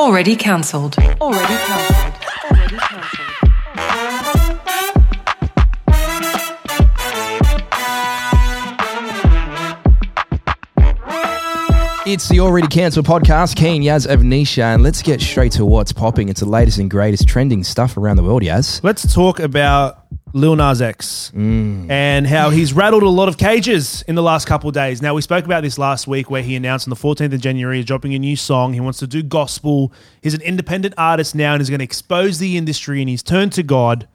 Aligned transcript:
Already 0.00 0.34
cancelled. 0.34 0.96
Already 1.20 1.56
cancelled. 1.66 2.14
Already 2.50 2.76
cancelled. 2.78 3.26
It's 12.06 12.30
the 12.30 12.40
Already 12.40 12.66
Cancelled 12.66 13.04
podcast, 13.04 13.56
Kian 13.56 13.84
Yaz 13.84 14.10
of 14.10 14.20
Nisha, 14.20 14.62
and 14.62 14.82
let's 14.82 15.02
get 15.02 15.20
straight 15.20 15.52
to 15.52 15.66
what's 15.66 15.92
popping. 15.92 16.30
It's 16.30 16.40
the 16.40 16.48
latest 16.48 16.78
and 16.78 16.90
greatest 16.90 17.28
trending 17.28 17.62
stuff 17.62 17.98
around 17.98 18.16
the 18.16 18.22
world, 18.22 18.42
Yaz. 18.42 18.82
Let's 18.82 19.14
talk 19.14 19.38
about 19.38 19.99
Lil 20.32 20.56
Nas 20.56 20.80
X 20.82 21.32
and 21.34 22.26
how 22.26 22.50
he's 22.50 22.72
rattled 22.72 23.02
a 23.02 23.08
lot 23.08 23.28
of 23.28 23.36
cages 23.38 24.02
in 24.08 24.14
the 24.14 24.22
last 24.22 24.46
couple 24.46 24.68
of 24.68 24.74
days. 24.74 25.02
Now, 25.02 25.14
we 25.14 25.22
spoke 25.22 25.44
about 25.44 25.62
this 25.62 25.78
last 25.78 26.06
week 26.06 26.30
where 26.30 26.42
he 26.42 26.54
announced 26.56 26.86
on 26.86 26.90
the 26.90 26.96
14th 26.96 27.32
of 27.32 27.40
January 27.40 27.78
he's 27.78 27.86
dropping 27.86 28.14
a 28.14 28.18
new 28.18 28.36
song. 28.36 28.72
He 28.72 28.80
wants 28.80 28.98
to 29.00 29.06
do 29.06 29.22
gospel. 29.22 29.92
He's 30.22 30.34
an 30.34 30.42
independent 30.42 30.94
artist 30.96 31.34
now 31.34 31.54
and 31.54 31.62
is 31.62 31.68
going 31.70 31.80
to 31.80 31.84
expose 31.84 32.38
the 32.38 32.56
industry 32.56 33.00
and 33.00 33.08
he's 33.08 33.22
turned 33.22 33.52
to 33.54 33.62
God. 33.62 34.08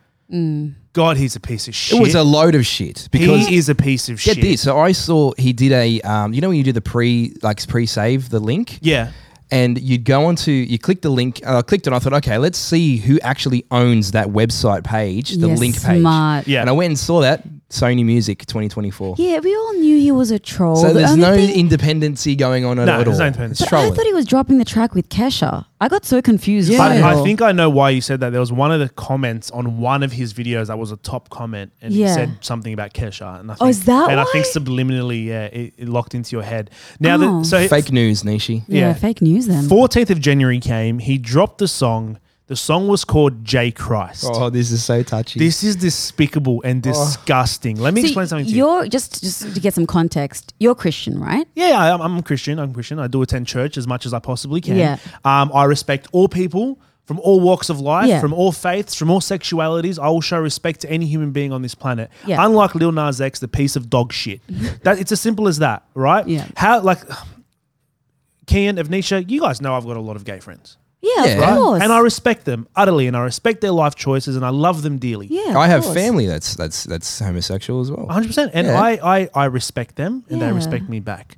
God, 0.93 1.17
he's 1.17 1.35
a 1.35 1.39
piece 1.39 1.67
of 1.67 1.75
shit. 1.75 1.99
It 1.99 2.01
was 2.01 2.15
a 2.15 2.23
load 2.23 2.55
of 2.55 2.65
shit 2.65 3.09
because 3.11 3.47
he 3.47 3.57
is 3.57 3.69
a 3.69 3.75
piece 3.75 4.09
of 4.09 4.15
get 4.21 4.35
shit. 4.35 4.43
this. 4.43 4.61
So 4.61 4.79
I 4.79 4.91
saw 4.91 5.33
he 5.37 5.53
did 5.53 5.71
a, 5.71 6.01
um, 6.01 6.33
you 6.33 6.41
know, 6.41 6.47
when 6.49 6.57
you 6.57 6.63
do 6.63 6.71
the 6.71 6.81
pre, 6.81 7.35
like 7.43 7.65
pre-save 7.67 8.29
the 8.29 8.39
link, 8.39 8.79
Yeah. 8.81 9.11
And 9.51 9.79
you'd 9.79 10.03
go 10.05 10.25
onto, 10.25 10.51
you 10.51 10.79
click 10.79 11.01
the 11.01 11.09
link. 11.09 11.41
uh, 11.45 11.59
I 11.59 11.61
clicked 11.61 11.85
it. 11.85 11.89
and 11.89 11.95
I 11.95 11.99
thought, 11.99 12.13
okay, 12.13 12.37
let's 12.37 12.57
see 12.57 12.97
who 12.97 13.19
actually 13.21 13.63
owns 13.71 14.11
that 14.11 14.27
website 14.27 14.83
page, 14.83 15.31
the 15.31 15.47
Yes, 15.49 15.59
link 15.59 15.81
page. 15.81 15.99
smart. 16.01 16.47
Yeah. 16.47 16.61
And 16.61 16.69
I 16.69 16.73
went 16.73 16.89
and 16.91 16.99
saw 16.99 17.21
that 17.21 17.43
Sony 17.69 18.05
Music 18.05 18.45
2024. 18.45 19.15
Yeah, 19.17 19.39
we 19.39 19.53
all 19.55 19.73
knew 19.73 19.97
he 19.99 20.11
was 20.11 20.29
a 20.29 20.37
troll. 20.37 20.75
So 20.75 20.89
The 20.89 20.93
there's 20.99 21.17
no 21.17 21.35
thing- 21.35 21.49
independency 21.59 22.35
going 22.35 22.63
on 22.63 22.77
at, 22.77 22.85
No, 22.85 22.93
at 22.93 22.97
all. 22.99 23.03
there's 23.05 23.19
no 23.19 23.25
independency. 23.25 23.63
It's 23.63 23.71
But 23.71 23.79
I 23.79 23.89
thought 23.89 24.05
he 24.05 24.13
was 24.13 24.25
dropping 24.25 24.59
the 24.59 24.65
track 24.65 24.93
with 24.93 25.09
Kesha. 25.09 25.65
I 25.81 25.87
got 25.87 26.05
so 26.05 26.21
confused. 26.21 26.71
Yeah. 26.71 26.77
But 26.77 26.95
it 26.97 27.03
I 27.03 27.23
think 27.23 27.41
I 27.41 27.51
know 27.51 27.69
why 27.69 27.89
you 27.89 28.01
said 28.01 28.19
that. 28.19 28.29
There 28.29 28.39
was 28.39 28.51
one 28.51 28.71
of 28.71 28.79
the 28.79 28.89
comments 28.89 29.49
on 29.51 29.79
one 29.79 30.03
of 30.03 30.11
his 30.11 30.33
videos 30.33 30.67
that 30.67 30.77
was 30.77 30.91
a 30.91 30.97
top 30.97 31.29
comment, 31.29 31.71
and 31.81 31.91
he 31.91 32.07
said 32.07 32.37
something 32.41 32.71
about 32.71 32.93
Kesha. 32.93 33.39
And 33.39 33.51
I 33.51 33.55
think, 33.55 33.61
Oh, 33.65 33.67
is 33.69 33.85
that 33.85 34.09
And 34.11 34.19
I 34.19 34.25
think 34.25 34.45
subliminally, 34.45 35.25
yeah, 35.25 35.45
it, 35.45 35.73
it 35.77 35.89
locked 35.89 36.13
into 36.13 36.35
your 36.35 36.43
head. 36.43 36.69
Now, 36.99 37.15
Oh. 37.15 37.39
the, 37.39 37.45
so 37.45 37.67
Fake 37.67 37.91
news, 37.91 38.21
Nishi. 38.23 38.63
yeah, 38.67 38.79
yeah. 38.89 38.93
fake 38.93 39.21
news 39.23 39.47
then. 39.47 39.63
14th 39.67 40.11
of 40.11 40.19
January 40.21 40.59
came. 40.59 40.99
He 40.99 41.17
dropped 41.17 41.57
the 41.57 41.67
song. 41.67 42.19
The 42.47 42.55
song 42.55 42.87
was 42.87 43.03
called 43.03 43.43
J 43.43 43.71
Christ. 43.71 44.25
Oh, 44.27 44.51
this 44.51 44.69
is 44.71 44.83
so 44.83 45.01
touchy. 45.01 45.39
This 45.39 45.63
is 45.63 45.75
despicable 45.75 46.61
and 46.63 46.81
disgusting. 46.83 47.77
Let 47.79 47.95
me 47.95 48.01
So 48.01 48.07
explain 48.07 48.27
something 48.27 48.45
to 48.45 48.51
you. 48.51 48.57
You're 48.57 48.87
just 48.87 49.23
just 49.23 49.55
to 49.55 49.59
get 49.59 49.73
some 49.73 49.87
context. 49.87 50.53
You're 50.59 50.75
Christian, 50.75 51.19
right? 51.19 51.47
Yeah, 51.55 51.95
I'm, 51.95 52.01
I'm 52.01 52.21
Christian. 52.21 52.59
I'm 52.59 52.71
Christian. 52.71 52.99
I 52.99 53.07
do 53.07 53.23
attend 53.23 53.47
church 53.47 53.77
as 53.77 53.87
much 53.87 54.05
as 54.05 54.13
I 54.13 54.19
possibly 54.19 54.61
can. 54.61 54.75
Yeah. 54.77 54.97
Um, 55.23 55.51
I 55.55 55.63
respect 55.63 56.07
all 56.11 56.27
people 56.27 56.79
from 57.05 57.19
all 57.19 57.39
walks 57.39 57.69
of 57.69 57.79
life, 57.79 58.07
Yeah. 58.07 58.19
from 58.19 58.31
all 58.33 58.51
faiths, 58.51 58.93
from 58.93 59.09
all 59.09 59.21
sexualities. 59.21 59.97
I 59.97 60.09
will 60.09 60.21
show 60.21 60.39
respect 60.39 60.81
to 60.81 60.89
any 60.89 61.07
human 61.07 61.31
being 61.31 61.51
on 61.51 61.63
this 61.63 61.73
planet. 61.73 62.11
Yeah. 62.27 62.45
Unlike 62.45 62.75
Lil 62.75 62.91
Nas 62.91 63.21
X, 63.21 63.39
the 63.39 63.47
piece 63.47 63.75
of 63.75 63.89
dog 63.89 64.13
shit. 64.13 64.41
that 64.83 64.99
it's 64.99 65.11
as 65.11 65.19
simple 65.19 65.47
as 65.47 65.57
that, 65.59 65.83
right? 65.95 66.27
Yeah. 66.27 66.47
How 66.55 66.79
like 66.81 66.99
Kian 68.45 68.79
of 68.79 68.89
Nisha, 68.89 69.27
you 69.27 69.41
guys 69.41 69.61
know 69.61 69.73
I've 69.75 69.85
got 69.85 69.97
a 69.97 70.01
lot 70.01 70.15
of 70.15 70.25
gay 70.25 70.39
friends. 70.39 70.77
Yeah, 71.01 71.25
Yeah. 71.25 71.31
of 71.33 71.39
Right. 71.39 71.57
course. 71.57 71.83
And 71.83 71.93
I 71.93 71.99
respect 71.99 72.45
them 72.45 72.67
utterly, 72.75 73.05
and 73.07 73.15
I 73.15 73.19
respect 73.21 73.61
their 73.61 73.71
life 73.71 73.95
choices, 73.95 74.35
and 74.35 74.43
I 74.45 74.49
love 74.49 74.81
them 74.81 74.97
dearly. 74.97 75.27
yeah, 75.29 75.49
of 75.51 75.55
I 75.57 75.67
have 75.67 75.83
course. 75.83 75.93
family 75.95 76.25
that's 76.25 76.55
that's 76.55 76.83
that's 76.85 77.19
homosexual 77.19 77.81
as 77.81 77.91
well. 77.91 78.07
100%. 78.07 78.51
And 78.53 78.67
Yeah. 78.67 78.81
I, 78.81 79.17
I, 79.19 79.29
I 79.35 79.45
respect 79.45 79.95
them, 79.97 80.23
and 80.29 80.41
they 80.41 80.47
Yeah. 80.47 80.53
respect 80.55 80.89
me 80.89 80.99
back. 80.99 81.37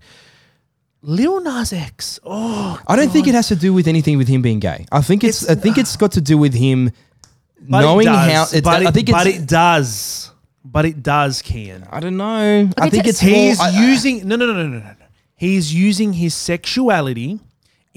Lil 1.01 1.41
Nas 1.41 1.71
X. 1.73 2.19
Oh, 2.25 2.79
I 2.87 2.95
don't 2.95 3.11
think 3.11 3.27
it 3.27 3.35
has 3.35 3.47
to 3.49 3.55
do 3.55 3.73
with 3.73 3.87
anything 3.87 4.17
with 4.17 4.27
him 4.27 4.41
being 4.41 4.59
gay. 4.59 4.85
I 4.91 5.01
think 5.01 5.23
it's, 5.23 5.43
It's- 5.43 5.57
I 5.57 5.59
think 5.61 5.77
it's 5.77 5.95
got 5.95 6.11
to 6.13 6.21
do 6.21 6.37
with 6.37 6.53
him 6.53 6.91
But 7.69 7.81
knowing 7.81 8.07
it 8.07 8.11
does, 8.11 8.31
how. 8.31 8.43
It's, 8.43 8.61
but 8.61 8.81
I 8.85 8.89
it, 8.89 8.93
think 8.93 9.09
it's. 9.09 9.17
but 9.17 9.27
it 9.27 9.45
does. 9.47 10.31
But 10.65 10.85
it 10.85 11.01
does, 11.03 11.41
Kian. 11.41 11.87
I 11.91 11.99
don't 11.99 12.17
know. 12.17 12.69
I 12.77 12.89
think 12.89 13.03
t- 13.05 13.09
it's 13.09 13.23
more. 13.23 13.31
He's 13.31 13.59
I- 13.59 13.69
using 13.89 14.27
no, 14.27 14.35
no, 14.35 14.45
no, 14.47 14.53
no, 14.53 14.67
no, 14.67 14.79
no. 14.79 14.93
He's 15.35 15.73
using 15.73 16.13
his 16.13 16.33
sexuality 16.33 17.39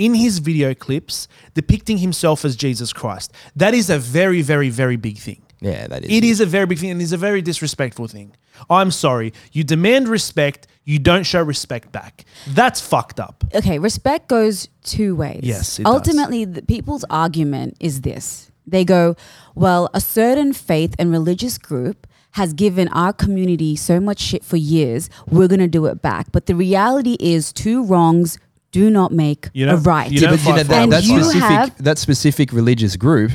in 0.00 0.14
his 0.14 0.38
video 0.38 0.72
clips, 0.72 1.28
depicting 1.52 1.98
himself 1.98 2.42
as 2.44 2.56
Jesus 2.56 2.90
Christ. 2.90 3.32
That 3.54 3.74
is 3.74 3.90
a 3.90 3.98
very, 3.98 4.40
very, 4.40 4.70
very 4.70 4.96
big 4.96 5.18
thing. 5.18 5.42
yeah, 5.60 5.86
that 5.88 6.04
is. 6.04 6.10
It 6.10 6.24
is 6.24 6.40
a 6.40 6.46
very 6.46 6.64
big 6.64 6.78
thing, 6.78 6.90
and 6.90 7.02
it's 7.02 7.12
a 7.12 7.18
very 7.18 7.42
disrespectful 7.42 8.08
thing. 8.08 8.34
I'm 8.70 8.90
sorry. 8.90 9.34
You 9.52 9.62
demand 9.62 10.08
respect, 10.08 10.66
you 10.84 10.98
don't 10.98 11.24
show 11.24 11.42
respect 11.42 11.92
back. 11.92 12.24
That's 12.48 12.80
fucked 12.80 13.20
up. 13.20 13.44
okay, 13.54 13.78
respect 13.78 14.28
goes 14.28 14.68
two 14.82 15.14
ways. 15.14 15.40
Yes, 15.42 15.78
it 15.78 15.84
does. 15.84 15.94
Ultimately, 15.94 16.46
the 16.46 16.62
people's 16.62 17.04
argument 17.10 17.76
is 17.78 18.00
this. 18.00 18.50
They 18.66 18.86
go, 18.86 19.16
well, 19.54 19.90
a 19.92 20.00
certain 20.00 20.54
faith 20.54 20.94
and 20.98 21.10
religious 21.10 21.58
group 21.58 22.06
has 22.32 22.54
given 22.54 22.88
our 22.88 23.12
community 23.12 23.76
so 23.76 24.00
much 24.00 24.20
shit 24.20 24.44
for 24.44 24.56
years, 24.56 25.10
we're 25.28 25.48
going 25.48 25.60
to 25.60 25.68
do 25.68 25.86
it 25.86 26.00
back. 26.00 26.30
But 26.32 26.46
the 26.46 26.54
reality 26.54 27.16
is 27.18 27.52
two 27.52 27.84
wrongs 27.84 28.38
do 28.72 28.90
not 28.90 29.12
make 29.12 29.48
You 29.52 29.68
a 29.68 29.76
right. 29.76 30.10
you 30.10 30.20
Yeah, 30.20 30.28
don't 30.30 30.36
but 30.36 30.44
you 30.44 30.50
know, 30.50 30.56
fight 30.56 30.66
that, 30.68 30.90
that 30.90 31.02
specific 31.04 31.42
have- 31.42 31.84
that 31.84 31.98
specific 31.98 32.52
religious 32.52 32.96
group 32.96 33.32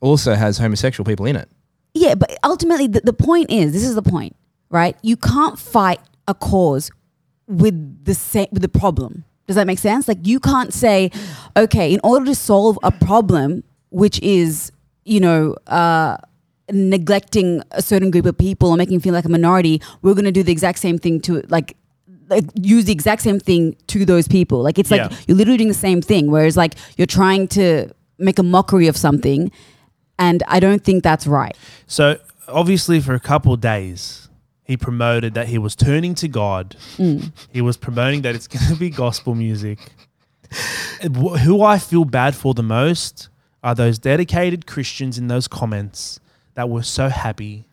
also 0.00 0.34
has 0.34 0.58
homosexual 0.58 1.04
people 1.04 1.26
in 1.26 1.36
it. 1.36 1.48
Yeah, 1.94 2.14
but 2.14 2.36
ultimately, 2.44 2.86
the, 2.86 3.00
the 3.00 3.12
point 3.12 3.50
is 3.50 3.72
this 3.72 3.82
is 3.84 3.94
the 3.94 4.02
point, 4.02 4.36
right? 4.70 4.96
You 5.02 5.16
can't 5.16 5.58
fight 5.58 6.00
a 6.28 6.34
cause 6.34 6.90
with 7.48 8.04
the 8.04 8.14
same 8.14 8.46
with 8.52 8.62
the 8.62 8.68
problem. 8.68 9.24
Does 9.46 9.56
that 9.56 9.66
make 9.66 9.78
sense? 9.78 10.06
Like 10.08 10.18
you 10.26 10.38
can't 10.40 10.72
say, 10.74 11.10
okay, 11.56 11.92
in 11.94 12.00
order 12.04 12.26
to 12.26 12.34
solve 12.34 12.78
a 12.82 12.90
problem, 12.92 13.64
which 13.90 14.20
is 14.20 14.70
you 15.04 15.20
know 15.20 15.56
uh, 15.68 16.16
neglecting 16.70 17.62
a 17.70 17.82
certain 17.82 18.10
group 18.10 18.26
of 18.26 18.36
people 18.36 18.70
or 18.70 18.76
making 18.76 18.94
them 18.96 19.00
feel 19.00 19.14
like 19.14 19.24
a 19.24 19.28
minority, 19.28 19.80
we're 20.02 20.14
going 20.14 20.24
to 20.24 20.32
do 20.32 20.42
the 20.42 20.52
exact 20.52 20.78
same 20.78 20.98
thing 20.98 21.20
to 21.22 21.42
like. 21.48 21.76
Like 22.28 22.44
use 22.60 22.84
the 22.86 22.92
exact 22.92 23.22
same 23.22 23.38
thing 23.38 23.76
to 23.88 24.04
those 24.04 24.26
people. 24.28 24.62
Like 24.62 24.78
it's 24.78 24.90
like 24.90 25.00
Yeah. 25.10 25.16
you're 25.28 25.36
literally 25.36 25.58
doing 25.58 25.68
the 25.68 25.74
same 25.74 26.02
thing. 26.02 26.30
Whereas 26.30 26.56
like 26.56 26.74
you're 26.96 27.06
trying 27.06 27.48
to 27.48 27.90
make 28.18 28.38
a 28.38 28.42
mockery 28.42 28.86
of 28.88 28.96
something, 28.96 29.50
and 30.18 30.42
I 30.48 30.58
don't 30.60 30.82
think 30.82 31.02
that's 31.04 31.26
right. 31.26 31.56
So 31.86 32.18
obviously, 32.48 33.00
for 33.00 33.14
a 33.14 33.20
couple 33.20 33.52
of 33.52 33.60
days, 33.60 34.28
he 34.64 34.76
promoted 34.76 35.34
that 35.34 35.46
he 35.48 35.58
was 35.58 35.76
turning 35.76 36.14
to 36.16 36.26
God. 36.28 36.76
Mm. 36.96 37.32
He 37.52 37.60
was 37.60 37.76
promoting 37.76 38.22
that 38.22 38.34
it's 38.34 38.46
going 38.54 38.66
to 38.66 38.76
be 38.76 38.90
gospel 38.90 39.34
music. 39.34 39.78
Who 41.42 41.62
I 41.62 41.78
feel 41.78 42.04
bad 42.04 42.34
for 42.34 42.54
the 42.54 42.62
most 42.62 43.28
are 43.62 43.74
those 43.74 43.98
dedicated 43.98 44.66
Christians 44.66 45.18
in 45.18 45.28
those 45.28 45.48
comments 45.48 46.20
that 46.54 46.68
were 46.70 46.82
so 46.82 47.08
happy 47.08 47.64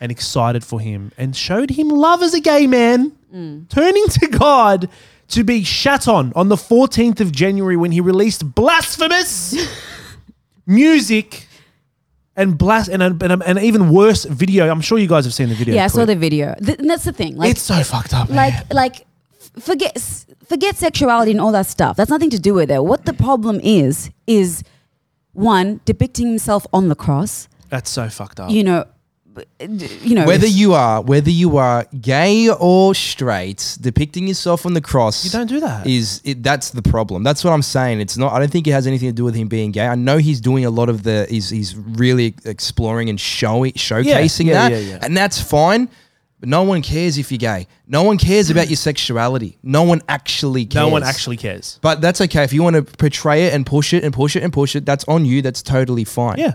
and 0.00 0.10
excited 0.12 0.64
for 0.64 0.80
him 0.80 1.12
and 1.16 1.34
showed 1.34 1.70
him 1.70 1.88
love 1.88 2.22
as 2.22 2.34
a 2.34 2.40
gay 2.40 2.66
man, 2.66 3.12
turning 3.30 4.08
to 4.08 4.26
God 4.28 4.88
to 5.28 5.44
be 5.44 5.62
shat 5.64 6.08
on 6.08 6.32
on 6.34 6.48
the 6.48 6.56
14th 6.56 7.20
of 7.20 7.32
January 7.32 7.76
when 7.76 7.92
he 7.92 8.00
released 8.00 8.54
blasphemous 8.54 9.54
music 10.66 11.46
and 12.36 12.56
blast 12.56 12.88
and, 12.88 13.02
and, 13.02 13.20
and 13.22 13.42
an 13.42 13.58
even 13.58 13.90
worse 13.90 14.24
video. 14.24 14.68
I'm 14.70 14.80
sure 14.80 14.98
you 14.98 15.08
guys 15.08 15.24
have 15.24 15.34
seen 15.34 15.48
the 15.48 15.54
video. 15.54 15.74
yeah, 15.74 15.84
I 15.84 15.88
saw 15.88 16.04
the 16.04 16.14
video. 16.16 16.54
Th- 16.64 16.78
and 16.78 16.88
that's 16.88 17.04
the 17.04 17.12
thing. 17.12 17.36
Like, 17.36 17.50
it's 17.50 17.62
so 17.62 17.82
fucked 17.82 18.14
up. 18.14 18.28
man. 18.28 18.36
like, 18.36 18.72
like, 18.72 19.06
forget 19.58 19.98
forget 20.46 20.76
sexuality 20.76 21.32
and 21.32 21.40
all 21.40 21.52
that 21.52 21.66
stuff. 21.66 21.96
That's 21.96 22.10
nothing 22.10 22.30
to 22.30 22.38
do 22.38 22.54
with 22.54 22.70
it. 22.70 22.82
What 22.84 23.04
the 23.06 23.12
problem 23.12 23.60
is 23.62 24.10
is 24.26 24.62
one 25.32 25.80
depicting 25.84 26.28
himself 26.28 26.66
on 26.72 26.88
the 26.88 26.94
cross. 26.94 27.48
that's 27.68 27.90
so 27.90 28.08
fucked 28.08 28.40
up. 28.40 28.50
You 28.50 28.64
know, 28.64 28.84
you 29.60 30.14
know 30.14 30.26
Whether 30.26 30.46
you 30.46 30.74
are 30.74 31.02
whether 31.02 31.30
you 31.30 31.56
are 31.56 31.86
gay 32.00 32.48
or 32.48 32.94
straight, 32.94 33.76
depicting 33.80 34.26
yourself 34.26 34.66
on 34.66 34.74
the 34.74 34.80
cross, 34.80 35.24
You 35.24 35.30
don't 35.30 35.46
do 35.46 35.60
that. 35.60 35.86
Is 35.86 36.20
it, 36.24 36.42
that's 36.42 36.70
the 36.70 36.82
problem? 36.82 37.22
That's 37.22 37.44
what 37.44 37.52
I'm 37.52 37.62
saying. 37.62 38.00
It's 38.00 38.16
not. 38.16 38.32
I 38.32 38.38
don't 38.38 38.50
think 38.50 38.66
it 38.66 38.72
has 38.72 38.86
anything 38.86 39.08
to 39.08 39.12
do 39.12 39.24
with 39.24 39.34
him 39.34 39.48
being 39.48 39.72
gay. 39.72 39.86
I 39.86 39.94
know 39.94 40.18
he's 40.18 40.40
doing 40.40 40.64
a 40.64 40.70
lot 40.70 40.88
of 40.88 41.02
the. 41.02 41.26
He's 41.28 41.50
he's 41.50 41.76
really 41.76 42.34
exploring 42.44 43.08
and 43.08 43.20
showing 43.20 43.72
showcasing 43.72 44.46
yeah, 44.46 44.68
that, 44.68 44.72
yeah, 44.72 44.78
yeah. 44.78 44.98
and 45.02 45.16
that's 45.16 45.40
fine. 45.40 45.88
But 46.40 46.48
no 46.48 46.62
one 46.62 46.82
cares 46.82 47.18
if 47.18 47.32
you're 47.32 47.38
gay. 47.38 47.66
No 47.86 48.04
one 48.04 48.16
cares 48.16 48.48
about 48.48 48.68
your 48.68 48.76
sexuality. 48.76 49.58
No 49.62 49.82
one 49.82 50.02
actually 50.08 50.66
cares. 50.66 50.86
no 50.86 50.88
one 50.88 51.02
actually 51.02 51.36
cares. 51.36 51.80
But 51.82 52.00
that's 52.00 52.20
okay. 52.20 52.44
If 52.44 52.52
you 52.52 52.62
want 52.62 52.76
to 52.76 52.82
portray 52.82 53.46
it 53.46 53.54
and 53.54 53.66
push 53.66 53.92
it 53.92 54.04
and 54.04 54.14
push 54.14 54.36
it 54.36 54.44
and 54.44 54.52
push 54.52 54.76
it, 54.76 54.86
that's 54.86 55.04
on 55.06 55.24
you. 55.24 55.42
That's 55.42 55.62
totally 55.62 56.04
fine. 56.04 56.38
Yeah. 56.38 56.54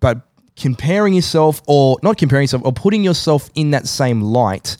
But 0.00 0.25
comparing 0.56 1.14
yourself 1.14 1.62
or 1.66 1.98
not 2.02 2.16
comparing 2.18 2.44
yourself 2.44 2.62
or 2.64 2.72
putting 2.72 3.04
yourself 3.04 3.50
in 3.54 3.70
that 3.72 3.86
same 3.86 4.20
light, 4.22 4.76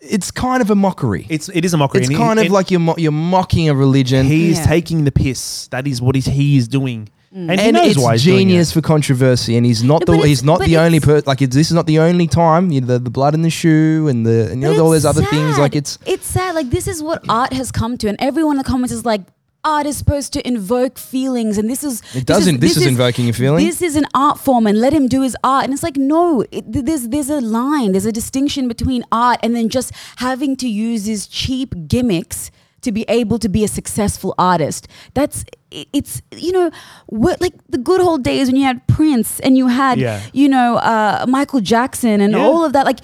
it's 0.00 0.30
kind 0.30 0.60
of 0.62 0.70
a 0.70 0.74
mockery. 0.74 1.26
It's 1.28 1.48
it 1.48 1.64
is 1.64 1.72
a 1.74 1.76
mockery. 1.78 2.00
It's 2.00 2.08
and 2.08 2.16
he- 2.18 2.22
kind 2.22 2.38
of 2.38 2.50
like 2.50 2.70
you're 2.70 2.80
mo- 2.80 2.96
you're 2.98 3.12
mocking 3.12 3.68
a 3.68 3.74
religion. 3.74 4.26
he 4.26 4.50
is 4.50 4.58
Yeah. 4.58 4.66
taking 4.66 5.04
the 5.04 5.12
piss. 5.12 5.68
That 5.68 5.86
is 5.86 6.02
what 6.02 6.14
he's, 6.14 6.26
he 6.26 6.56
is 6.56 6.68
doing. 6.68 7.08
Mm. 7.34 7.50
And, 7.50 7.60
he 7.60 7.66
and 7.66 7.74
knows 7.76 7.90
it's 7.92 7.98
why 8.00 8.12
he's 8.12 8.22
doing 8.22 8.46
genius 8.48 8.70
it. 8.70 8.74
for 8.74 8.80
controversy, 8.80 9.56
and 9.56 9.66
he's 9.66 9.82
not 9.82 10.06
No, 10.06 10.14
the 10.20 10.26
he's 10.28 10.44
not 10.44 10.60
the 10.60 10.76
only 10.76 11.00
person. 11.00 11.24
like 11.26 11.42
it's, 11.42 11.54
this 11.56 11.66
is 11.68 11.72
not 11.74 11.86
the 11.86 11.98
only 11.98 12.28
time. 12.28 12.70
You 12.70 12.80
know, 12.80 12.86
the, 12.86 12.98
the 13.00 13.10
blood 13.10 13.34
in 13.34 13.42
the 13.42 13.50
shoe 13.50 14.06
and 14.08 14.24
the 14.24 14.50
and 14.52 14.62
you 14.62 14.68
know 14.68 14.84
all 14.84 14.92
it's 14.92 15.02
those 15.02 15.16
other 15.16 15.24
things. 15.28 15.58
Like 15.58 15.74
it's 15.74 15.98
it's 16.06 16.26
sad. 16.26 16.54
Like 16.54 16.70
this 16.70 16.86
is 16.86 17.02
what 17.02 17.24
art 17.28 17.52
has 17.52 17.72
come 17.72 17.98
to, 17.98 18.08
and 18.08 18.16
everyone 18.20 18.54
in 18.54 18.58
the 18.58 18.64
comments 18.64 18.92
is 18.92 19.04
like, 19.04 19.22
art 19.64 19.86
is 19.86 19.96
supposed 19.96 20.32
to 20.34 20.46
invoke 20.46 20.98
feelings, 20.98 21.58
and 21.58 21.68
this 21.70 21.82
is 21.84 22.02
It 22.14 22.26
doesn't. 22.26 22.60
This 22.60 22.76
is 22.76 22.86
invoking 22.86 23.28
a 23.28 23.32
feeling. 23.32 23.64
This 23.66 23.80
is 23.82 23.96
an 23.96 24.06
art 24.14 24.38
form, 24.38 24.66
and 24.66 24.80
let 24.80 24.92
him 24.92 25.08
do 25.08 25.22
his 25.22 25.36
art. 25.42 25.64
And 25.64 25.72
it's 25.72 25.82
like 25.82 25.96
no, 25.96 26.44
it, 26.50 26.64
there's 26.70 27.08
there's 27.08 27.30
a 27.30 27.40
line, 27.40 27.92
there's 27.92 28.06
a 28.06 28.12
distinction 28.12 28.68
between 28.68 29.04
art 29.10 29.38
and 29.42 29.54
then 29.56 29.68
just 29.68 29.92
having 30.16 30.56
to 30.56 30.68
use 30.68 31.04
these 31.04 31.26
cheap 31.26 31.74
gimmicks 31.88 32.50
to 32.82 32.92
be 32.92 33.04
able 33.08 33.38
to 33.38 33.48
be 33.48 33.64
a 33.64 33.68
successful 33.68 34.34
artist. 34.38 34.86
That's 35.14 35.44
it's 35.70 36.22
you 36.36 36.52
know 36.52 36.70
what 37.06 37.40
like 37.40 37.54
the 37.68 37.78
good 37.78 38.00
old 38.00 38.22
days 38.22 38.46
when 38.48 38.56
you 38.56 38.64
had 38.64 38.86
Prince 38.86 39.40
and 39.40 39.56
you 39.56 39.66
had 39.68 39.98
Yeah. 39.98 40.20
you 40.32 40.48
know 40.48 40.76
uh, 40.76 41.24
Michael 41.28 41.60
Jackson 41.60 42.20
and 42.20 42.32
Yeah. 42.34 42.44
all 42.44 42.64
of 42.64 42.72
that 42.74 42.84
like 42.86 43.00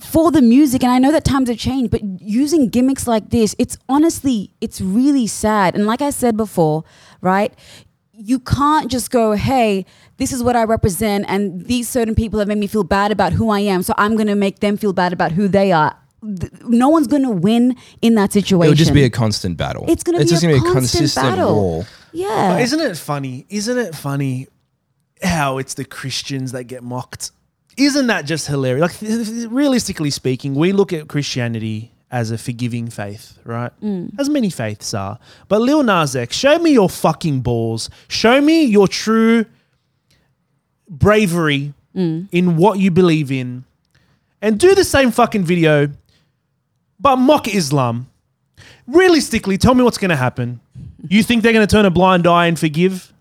for 0.00 0.30
the 0.30 0.42
music 0.42 0.82
and 0.82 0.92
I 0.92 0.98
know 0.98 1.12
that 1.12 1.24
times 1.24 1.48
have 1.48 1.58
changed 1.58 1.90
but 1.90 2.02
using 2.20 2.68
gimmicks 2.68 3.06
like 3.06 3.30
this 3.30 3.54
it's 3.58 3.76
honestly 3.88 4.50
it's 4.60 4.80
really 4.80 5.26
sad 5.26 5.74
and 5.74 5.86
like 5.86 6.00
I 6.02 6.10
said 6.10 6.36
before 6.36 6.84
right 7.20 7.52
you 8.12 8.38
can't 8.38 8.90
just 8.90 9.10
go 9.10 9.32
hey 9.32 9.84
this 10.18 10.32
is 10.32 10.42
what 10.42 10.56
I 10.56 10.64
represent 10.64 11.24
and 11.28 11.64
these 11.66 11.88
certain 11.88 12.14
people 12.14 12.38
have 12.38 12.48
made 12.48 12.58
me 12.58 12.66
feel 12.66 12.84
bad 12.84 13.10
about 13.12 13.32
who 13.32 13.50
I 13.50 13.60
am 13.60 13.82
so 13.82 13.94
I'm 13.96 14.14
going 14.14 14.26
to 14.28 14.34
make 14.34 14.60
them 14.60 14.76
feel 14.76 14.92
bad 14.92 15.12
about 15.12 15.32
who 15.32 15.48
they 15.48 15.72
are 15.72 15.96
no 16.22 16.88
one's 16.88 17.06
going 17.06 17.22
to 17.22 17.30
win 17.30 17.76
in 18.02 18.14
that 18.16 18.32
situation 18.32 18.72
It'll 18.72 18.74
just 18.76 18.92
be 18.92 19.04
a 19.04 19.10
constant 19.10 19.56
battle. 19.56 19.84
it's 19.88 20.02
going 20.02 20.16
to 20.16 20.22
It's 20.22 20.30
be 20.30 20.34
just 20.34 20.42
a 20.44 20.46
gonna 20.48 20.60
be 20.60 20.68
a 20.68 20.72
constant 20.72 20.98
consistent 21.00 21.36
battle 21.36 21.54
war. 21.54 21.86
yeah 22.12 22.54
But 22.54 22.62
isn't 22.62 22.80
it 22.80 22.96
funny? 22.96 23.46
Isn't 23.48 23.78
it 23.78 23.94
funny 23.94 24.48
how 25.22 25.58
it's 25.58 25.74
the 25.74 25.84
Christians 25.84 26.52
that 26.52 26.64
get 26.64 26.82
mocked? 26.82 27.30
Isn't 27.78 28.08
that 28.08 28.26
just 28.26 28.46
hilarious? 28.46 29.02
Like 29.02 29.50
realistically 29.50 30.10
speaking, 30.10 30.54
we 30.54 30.72
look 30.72 30.92
at 30.92 31.08
Christianity 31.08 31.92
as 32.10 32.30
a 32.30 32.38
forgiving 32.38 32.88
faith, 32.90 33.38
right? 33.44 33.70
Mm. 33.80 34.18
As 34.18 34.28
many 34.28 34.50
faiths 34.50 34.94
are. 34.94 35.18
But 35.46 35.60
Lil 35.60 35.82
Nas 35.82 36.16
X, 36.16 36.36
show 36.36 36.58
me 36.58 36.72
your 36.72 36.88
fucking 36.88 37.40
balls. 37.40 37.88
Show 38.08 38.40
me 38.40 38.64
your 38.64 38.88
true 38.88 39.44
bravery 40.88 41.74
mm. 41.94 42.28
in 42.32 42.56
what 42.56 42.78
you 42.78 42.90
believe 42.90 43.30
in, 43.30 43.64
and 44.40 44.58
do 44.58 44.74
the 44.74 44.84
same 44.84 45.10
fucking 45.10 45.44
video, 45.44 45.88
but 46.98 47.16
mock 47.16 47.46
Islam. 47.46 48.08
Realistically, 48.86 49.58
tell 49.58 49.74
me 49.74 49.84
what's 49.84 49.98
going 49.98 50.08
to 50.08 50.16
happen. 50.16 50.60
You 51.08 51.22
think 51.22 51.42
they're 51.42 51.52
going 51.52 51.66
to 51.66 51.70
turn 51.70 51.84
a 51.84 51.90
blind 51.90 52.26
eye 52.26 52.46
and 52.46 52.58
forgive? 52.58 53.12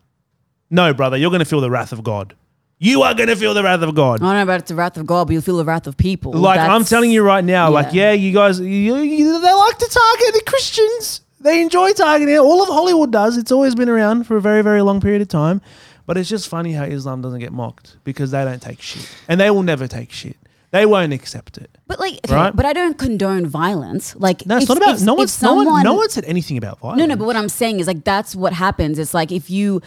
No, 0.70 0.94
brother, 0.94 1.18
you're 1.18 1.30
going 1.30 1.40
to 1.40 1.46
feel 1.46 1.62
the 1.62 1.70
wrath 1.70 1.92
of 1.92 2.04
God. 2.04 2.36
You 2.80 3.02
are 3.02 3.14
going 3.16 3.30
to 3.30 3.36
feel 3.36 3.56
the 3.56 3.64
wrath 3.64 3.82
of 3.82 3.96
God. 3.96 4.22
I 4.22 4.26
don't 4.26 4.36
know 4.36 4.44
about 4.44 4.68
the 4.68 4.76
wrath 4.76 4.98
of 4.98 5.06
God, 5.08 5.26
but 5.28 5.34
you'll 5.34 5.42
feel 5.42 5.58
the 5.58 5.66
wrath 5.66 5.88
of 5.88 5.98
people. 5.98 6.32
Like 6.34 6.60
I'm 6.60 6.86
telling 6.86 7.10
you 7.10 7.24
right 7.24 7.44
now, 7.44 7.72
like 7.72 7.94
yeah. 7.94 8.12
you 8.12 8.32
guys, 8.32 8.60
you, 8.60 8.68
you, 8.98 9.42
they 9.42 9.54
like 9.54 9.78
to 9.80 9.90
target 9.90 10.34
the 10.34 10.44
Christians. 10.46 11.22
They 11.40 11.62
enjoy 11.62 11.94
targeting 11.94 12.36
it. 12.36 12.40
All 12.40 12.62
of 12.62 12.70
Hollywood 12.70 13.12
does. 13.12 13.38
It's 13.38 13.52
always 13.52 13.74
been 13.74 13.90
around 13.90 14.26
for 14.26 14.38
a 14.38 14.42
very, 14.42 14.62
very 14.62 14.82
long 14.82 15.02
period 15.02 15.22
of 15.22 15.28
time. 15.28 15.62
But 16.06 16.18
it's 16.18 16.30
just 16.30 16.48
funny 16.48 16.74
how 16.74 16.84
Islam 16.84 17.22
doesn't 17.22 17.40
get 17.40 17.52
mocked 17.52 17.98
because 18.04 18.32
they 18.32 18.44
don't 18.46 18.62
take 18.62 18.82
shit, 18.82 19.10
and 19.28 19.40
they 19.42 19.50
will 19.50 19.64
never 19.64 19.88
take 19.88 20.12
shit. 20.12 20.38
They 20.72 20.86
won't 20.86 21.14
accept 21.14 21.58
it. 21.58 21.70
But 21.88 22.00
like, 22.00 22.20
okay, 22.26 22.34
Right? 22.34 22.56
but 22.56 22.66
I 22.66 22.74
don't 22.74 22.98
condone 22.98 23.46
violence. 23.46 24.16
Like, 24.18 24.46
No, 24.46 24.58
it's 24.58 24.64
if- 24.64 24.70
not 24.70 24.78
about. 24.78 24.96
if- 24.96 25.02
no 25.02 25.14
if 25.14 25.18
one's. 25.20 25.42
no 25.42 25.54
one. 25.56 25.84
No 25.84 25.94
one 25.96 26.10
said 26.10 26.26
anything 26.26 26.58
about 26.58 26.80
violence. 26.80 27.00
No, 27.00 27.06
no. 27.06 27.16
But 27.16 27.26
what 27.26 27.36
I'm 27.36 27.50
saying 27.50 27.80
is 27.80 27.88
like 27.88 28.04
that's 28.04 28.36
what 28.36 28.54
happens. 28.54 29.00
It's 29.00 29.14
like 29.14 29.32
if 29.32 29.50
you 29.50 29.82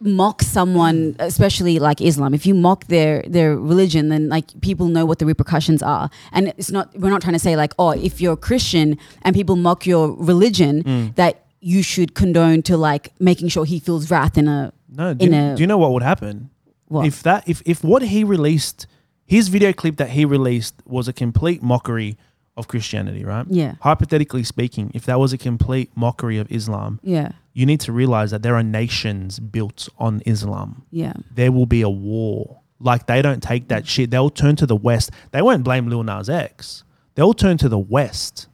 mock 0.00 0.42
someone, 0.42 1.16
especially 1.18 1.78
like 1.78 2.00
Islam, 2.00 2.32
if 2.34 2.46
you 2.46 2.54
mock 2.54 2.86
their 2.86 3.22
their 3.26 3.56
religion, 3.56 4.08
then 4.10 4.28
like 4.28 4.60
people 4.60 4.86
know 4.88 5.04
what 5.04 5.18
the 5.18 5.26
repercussions 5.26 5.82
are. 5.82 6.08
And 6.32 6.48
it's 6.56 6.70
not. 6.70 6.94
We're 6.96 7.10
not 7.10 7.20
trying 7.22 7.32
to 7.34 7.38
say 7.40 7.56
like, 7.56 7.72
oh, 7.78 7.90
if 7.90 8.20
you're 8.20 8.34
a 8.34 8.36
Christian 8.36 8.96
and 9.22 9.34
people 9.34 9.56
mock 9.56 9.86
your 9.86 10.12
religion, 10.12 10.82
Mm. 10.84 11.14
that 11.16 11.44
you 11.60 11.82
should 11.82 12.14
condone 12.14 12.62
to 12.62 12.76
like 12.76 13.12
making 13.18 13.48
sure 13.48 13.64
he 13.64 13.80
feels 13.80 14.10
wrath 14.10 14.38
in 14.38 14.46
a 14.46 14.72
No, 14.88 15.12
do 15.14 15.26
in 15.26 15.32
you, 15.32 15.40
a 15.52 15.54
do 15.56 15.60
you 15.62 15.66
know 15.66 15.78
what 15.78 15.90
would 15.92 16.04
happen? 16.04 16.50
What? 16.86 17.04
If 17.06 17.22
that 17.24 17.48
if 17.48 17.62
if 17.66 17.82
what 17.82 18.02
he 18.02 18.22
released, 18.24 18.86
his 19.26 19.48
video 19.48 19.72
clip 19.72 19.96
that 19.96 20.10
he 20.10 20.24
released 20.24 20.74
was 20.86 21.08
a 21.08 21.12
complete 21.12 21.60
mockery 21.62 22.16
of 22.56 22.66
Christianity, 22.68 23.24
right? 23.24 23.46
Yeah. 23.48 23.74
Hypothetically 23.80 24.44
speaking, 24.44 24.90
if 24.94 25.04
that 25.06 25.18
was 25.18 25.32
a 25.32 25.38
complete 25.38 25.90
mockery 25.96 26.38
of 26.38 26.46
Islam, 26.50 26.98
yeah 27.02 27.32
you 27.58 27.66
need 27.66 27.80
to 27.80 27.92
realize 27.92 28.30
that 28.30 28.42
there 28.44 28.54
are 28.54 28.62
nations 28.62 29.38
built 29.40 29.88
on 29.98 30.22
Islam. 30.24 30.70
yeah. 31.02 31.14
There 31.34 31.50
will 31.56 31.66
be 31.66 31.82
a 31.82 31.88
war. 32.12 32.60
Like 32.80 33.06
they 33.06 33.20
don't 33.26 33.42
take 33.42 33.64
that 33.68 33.88
shit. 33.92 34.10
They'll 34.12 34.30
turn 34.42 34.54
to 34.62 34.66
the 34.66 34.76
West. 34.76 35.10
They 35.32 35.42
won't 35.42 35.64
blame 35.64 35.88
Lil 35.88 36.04
Nas 36.04 36.28
X. 36.30 36.84
They'll 37.16 37.34
turn 37.34 37.56
to 37.58 37.68
the 37.68 37.78
West 37.96 38.46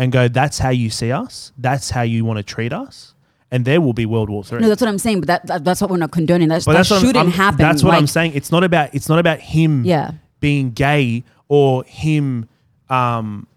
and 0.00 0.12
go, 0.12 0.28
"That's 0.28 0.58
how 0.60 0.70
you 0.82 0.88
see 0.90 1.10
us. 1.10 1.52
That's 1.58 1.90
how 1.90 2.02
you 2.02 2.24
want 2.24 2.36
to 2.36 2.44
treat 2.44 2.72
us." 2.72 3.14
And 3.50 3.64
there 3.64 3.80
will 3.80 3.94
be 4.02 4.06
World 4.06 4.30
War 4.30 4.44
Three. 4.44 4.60
No, 4.60 4.68
that's 4.68 4.80
what 4.80 4.88
I'm 4.88 4.98
saying. 5.06 5.18
But 5.22 5.26
that, 5.32 5.46
that 5.48 5.64
that's 5.64 5.80
what 5.80 5.90
we're 5.90 5.96
not 5.96 6.12
condoning. 6.12 6.48
But 6.50 6.64
that 6.64 6.76
what 6.76 6.92
I'm- 6.92 7.00
shouldn't 7.00 7.16
I'm, 7.26 7.32
happen. 7.32 7.58
That's 7.58 7.82
what 7.82 7.94
I'm 7.94 8.06
saying. 8.06 8.32
It's 8.36 8.52
not 8.52 8.62
about 8.62 8.94
it's 8.94 9.08
not 9.08 9.18
about 9.18 9.40
him 9.40 9.84
Yeah. 9.84 10.12
being 10.38 10.70
gay 10.70 11.24
or 11.48 11.82
him 11.84 12.48
um 12.88 13.48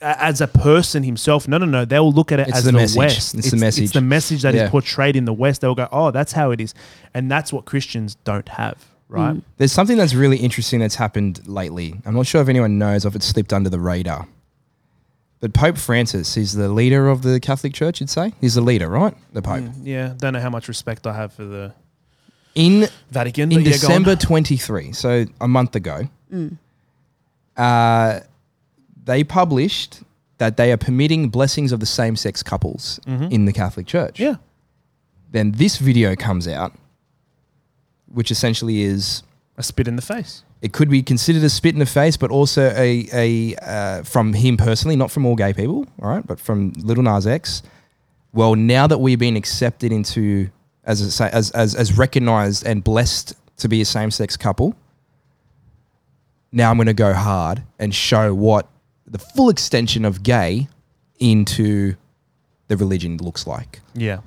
as 0.00 0.40
a 0.40 0.46
person 0.46 1.02
himself. 1.02 1.48
No, 1.48 1.58
no, 1.58 1.66
no. 1.66 1.84
They'll 1.84 2.12
look 2.12 2.30
at 2.32 2.38
it 2.40 2.48
It's 2.48 2.58
as 2.58 2.64
the 2.64 2.72
the. 2.72 2.94
West. 2.96 3.34
It's 3.34 3.50
the 3.50 3.56
message. 3.56 3.84
It's 3.84 3.92
the 3.92 4.00
message 4.00 4.42
that 4.42 4.54
is 4.54 4.60
Yeah. 4.62 4.70
portrayed 4.70 5.16
in 5.16 5.24
the 5.24 5.32
West. 5.32 5.60
They'll 5.60 5.74
go, 5.74 5.88
oh, 5.90 6.10
that's 6.10 6.32
how 6.32 6.50
it 6.52 6.60
is, 6.60 6.74
and 7.14 7.30
that's 7.30 7.52
what 7.52 7.64
Christians 7.64 8.16
don't 8.24 8.48
have, 8.50 8.84
right? 9.08 9.34
Mm. 9.36 9.42
There's 9.56 9.72
something 9.72 9.96
that's 9.96 10.14
really 10.14 10.36
interesting 10.38 10.78
that's 10.80 10.94
happened 10.94 11.46
lately. 11.48 12.00
I'm 12.06 12.14
not 12.14 12.26
sure 12.26 12.40
if 12.40 12.48
anyone 12.48 12.78
knows 12.78 13.04
if 13.04 13.16
it's 13.16 13.26
slipped 13.26 13.52
under 13.52 13.68
the 13.70 13.80
radar. 13.80 14.28
But 15.40 15.52
Pope 15.52 15.78
Francis, 15.78 16.34
he's 16.34 16.52
the 16.54 16.68
leader 16.68 17.08
of 17.08 17.22
the 17.22 17.38
Catholic 17.38 17.72
Church, 17.72 18.00
you'd 18.00 18.10
say? 18.10 18.34
He's 18.40 18.54
the 18.54 18.60
leader, 18.60 18.88
right? 18.88 19.14
The 19.32 19.40
Pope. 19.42 19.62
Mm, 19.62 19.72
yeah, 19.84 20.14
don't 20.16 20.32
know 20.32 20.40
how 20.40 20.50
much 20.50 20.66
respect 20.66 21.06
I 21.06 21.14
have 21.14 21.32
for 21.32 21.44
the 21.44 21.72
In 22.56 22.88
Vatican. 23.10 23.52
in 23.52 23.58
but 23.58 23.66
yeah. 23.66 23.72
December 23.72 24.16
23, 24.16 24.92
so 24.92 25.26
a 25.40 25.46
month 25.46 25.76
ago, 25.76 26.08
uh, 27.56 28.20
they 29.08 29.24
published 29.24 30.02
that 30.36 30.56
they 30.56 30.70
are 30.70 30.76
permitting 30.76 31.30
blessings 31.30 31.72
of 31.72 31.80
the 31.80 31.86
same 31.86 32.14
sex 32.14 32.42
couples 32.42 33.00
in 33.06 33.44
the 33.46 33.52
Catholic 33.52 33.86
Church. 33.86 34.14
Mm-hmm. 34.14 34.22
yeah, 34.22 34.34
Then 35.32 35.52
this 35.52 35.78
video 35.78 36.14
comes 36.14 36.46
out, 36.46 36.72
which 38.06 38.30
essentially 38.30 38.82
is 38.82 39.22
a 39.56 39.62
spit 39.62 39.88
in 39.88 39.96
the 39.96 40.02
face. 40.02 40.44
it 40.60 40.72
could 40.72 40.90
be 40.90 41.02
considered 41.02 41.42
a 41.42 41.48
spit 41.48 41.74
in 41.74 41.80
the 41.80 41.86
face, 42.00 42.16
but 42.16 42.30
also 42.30 42.62
a 42.76 43.08
a 43.12 43.56
uh, 43.56 44.02
from 44.04 44.32
him 44.34 44.56
personally, 44.56 44.96
not 44.96 45.10
from 45.10 45.26
all 45.26 45.36
gay 45.36 45.52
people, 45.52 45.86
all 46.00 46.08
right, 46.14 46.26
but 46.26 46.38
from 46.38 46.72
Little 46.90 47.02
Nas 47.02 47.26
X. 47.26 47.62
Well, 48.32 48.54
now 48.56 48.86
that 48.86 48.98
we've 48.98 49.18
been 49.18 49.36
accepted 49.36 49.90
into 49.90 50.50
as 50.84 51.20
a, 51.20 51.34
as 51.34 51.50
as 51.52 51.74
as 51.74 51.96
recognized 51.98 52.64
and 52.66 52.84
blessed 52.84 53.34
to 53.56 53.68
be 53.68 53.80
a 53.80 53.84
same 53.84 54.10
sex 54.10 54.36
couple, 54.36 54.74
now 56.52 56.70
I'm 56.70 56.76
going 56.76 56.86
to 56.86 56.94
go 57.08 57.12
hard 57.14 57.62
and 57.78 57.94
show 57.94 58.34
what 58.34 58.68
the 59.10 59.18
full 59.18 59.48
extension 59.50 60.04
of 60.04 60.22
gay 60.22 60.68
into 61.18 61.94
the 62.68 62.76
religion 62.76 63.16
looks 63.18 63.46
like, 63.46 63.80
Yeah, 63.94 64.18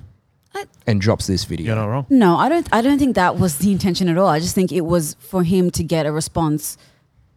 and 0.86 1.00
drops 1.00 1.26
this 1.26 1.44
video. 1.44 1.66
you're 1.68 1.76
not 1.76 1.86
wrong. 1.86 2.06
No, 2.10 2.36
I 2.36 2.48
don't. 2.48 2.68
I 2.72 2.82
don't 2.82 2.98
think 2.98 3.14
that 3.16 3.38
was 3.38 3.58
the 3.58 3.70
intention 3.72 4.08
at 4.08 4.18
all. 4.18 4.26
I 4.28 4.38
just 4.40 4.54
think 4.54 4.72
it 4.72 4.82
was 4.82 5.14
for 5.20 5.42
him 5.44 5.70
to 5.72 5.82
get 5.84 6.06
a 6.06 6.12
response 6.12 6.76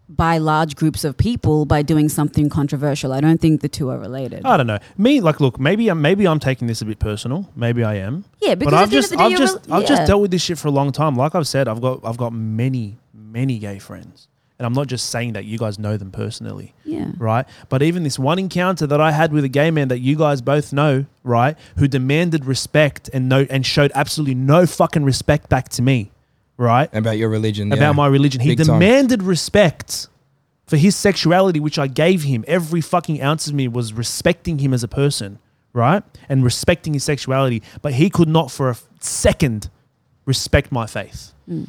by 0.08 0.38
large 0.38 0.76
groups 0.76 1.04
of 1.04 1.18
people 1.18 1.66
by 1.66 1.82
doing 1.82 2.10
something 2.10 2.48
controversial. 2.50 3.12
I 3.12 3.22
don't 3.22 3.42
think 3.42 3.62
the 3.62 3.70
two 3.70 3.90
are 3.90 3.98
related. 3.98 4.46
I 4.46 4.56
don't 4.58 4.68
know. 4.68 4.78
Me, 4.98 5.20
like, 5.20 5.40
look, 5.40 5.60
maybe 5.60 5.88
I'm 5.90 6.02
maybe 6.02 6.28
I'm 6.28 6.40
taking 6.40 6.68
this 6.68 6.82
a 6.82 6.86
bit 6.86 7.00
personal. 7.00 7.50
Maybe 7.56 7.84
I 7.84 7.96
am. 7.96 8.26
yeah, 8.42 8.56
because 8.56 8.72
but 8.72 8.78
I've 8.78 8.92
just 8.92 9.12
of 9.12 9.18
the 9.20 9.24
day, 9.28 9.34
I've 9.34 9.38
just 9.38 9.68
rel- 9.68 9.78
I've 9.82 9.88
just 9.88 10.06
dealt 10.08 10.22
with 10.22 10.32
this 10.32 10.42
shit 10.44 10.58
for 10.58 10.68
a 10.68 10.72
long 10.72 10.92
time. 10.92 11.16
Like 11.16 11.34
I've 11.36 11.48
said, 11.48 11.68
I've 11.68 11.82
got 11.82 12.02
I've 12.04 12.18
got 12.18 12.34
many 12.34 12.98
many 13.14 13.58
gay 13.60 13.80
friends, 13.80 14.28
and 14.58 14.66
I'm 14.66 14.74
not 14.74 14.88
just 14.88 15.10
saying 15.10 15.34
that 15.34 15.44
you 15.46 15.58
guys 15.58 15.78
know 15.78 15.98
them 15.98 16.12
personally, 16.12 16.74
Yeah. 16.86 17.12
right? 17.18 17.46
But 17.70 17.82
even 17.84 18.04
this 18.04 18.18
one 18.18 18.40
encounter 18.40 18.88
that 18.88 19.02
I 19.02 19.12
had 19.12 19.34
with 19.34 19.44
a 19.44 19.50
gay 19.50 19.70
man 19.70 19.90
that 19.90 20.00
you 20.00 20.16
guys 20.16 20.42
both 20.42 20.72
know, 20.72 21.06
right, 21.24 21.58
who 21.78 21.88
demanded 21.88 22.46
respect 22.46 23.10
and 23.14 23.28
no 23.28 23.46
and 23.50 23.66
showed 23.66 23.92
absolutely 23.96 24.36
no 24.36 24.66
fucking 24.66 25.04
respect 25.04 25.50
back 25.50 25.68
to 25.70 25.82
me, 25.82 26.12
right, 26.58 26.90
About 26.94 27.18
your 27.18 27.30
religion, 27.30 27.72
about 27.72 27.82
yeah. 27.82 27.92
my 27.92 28.08
religion. 28.08 28.40
He 28.42 28.50
Big 28.56 28.66
time. 28.66 28.80
demanded 28.80 29.24
respect. 29.24 30.08
For 30.68 30.78
his 30.78 30.96
sexuality, 30.96 31.60
which 31.60 31.78
I 31.78 31.86
gave 31.86 32.24
him, 32.24 32.44
every 32.48 32.82
fucking 32.82 33.22
ounce 33.22 33.46
of 33.48 33.54
me 33.54 33.68
was 33.68 33.94
respecting 33.94 34.58
him 34.58 34.74
as 34.74 34.82
a 34.84 34.88
person, 34.88 35.38
right? 35.74 36.02
And 36.28 36.44
respecting 36.44 36.94
his 36.94 37.04
sexuality. 37.04 37.62
But 37.84 37.94
he 37.94 38.10
could 38.10 38.28
not 38.28 38.50
for 38.50 38.72
a 38.72 38.78
second 39.00 39.70
respect 40.26 40.72
my 40.72 40.88
faith. 40.88 41.34
Mm. 41.50 41.68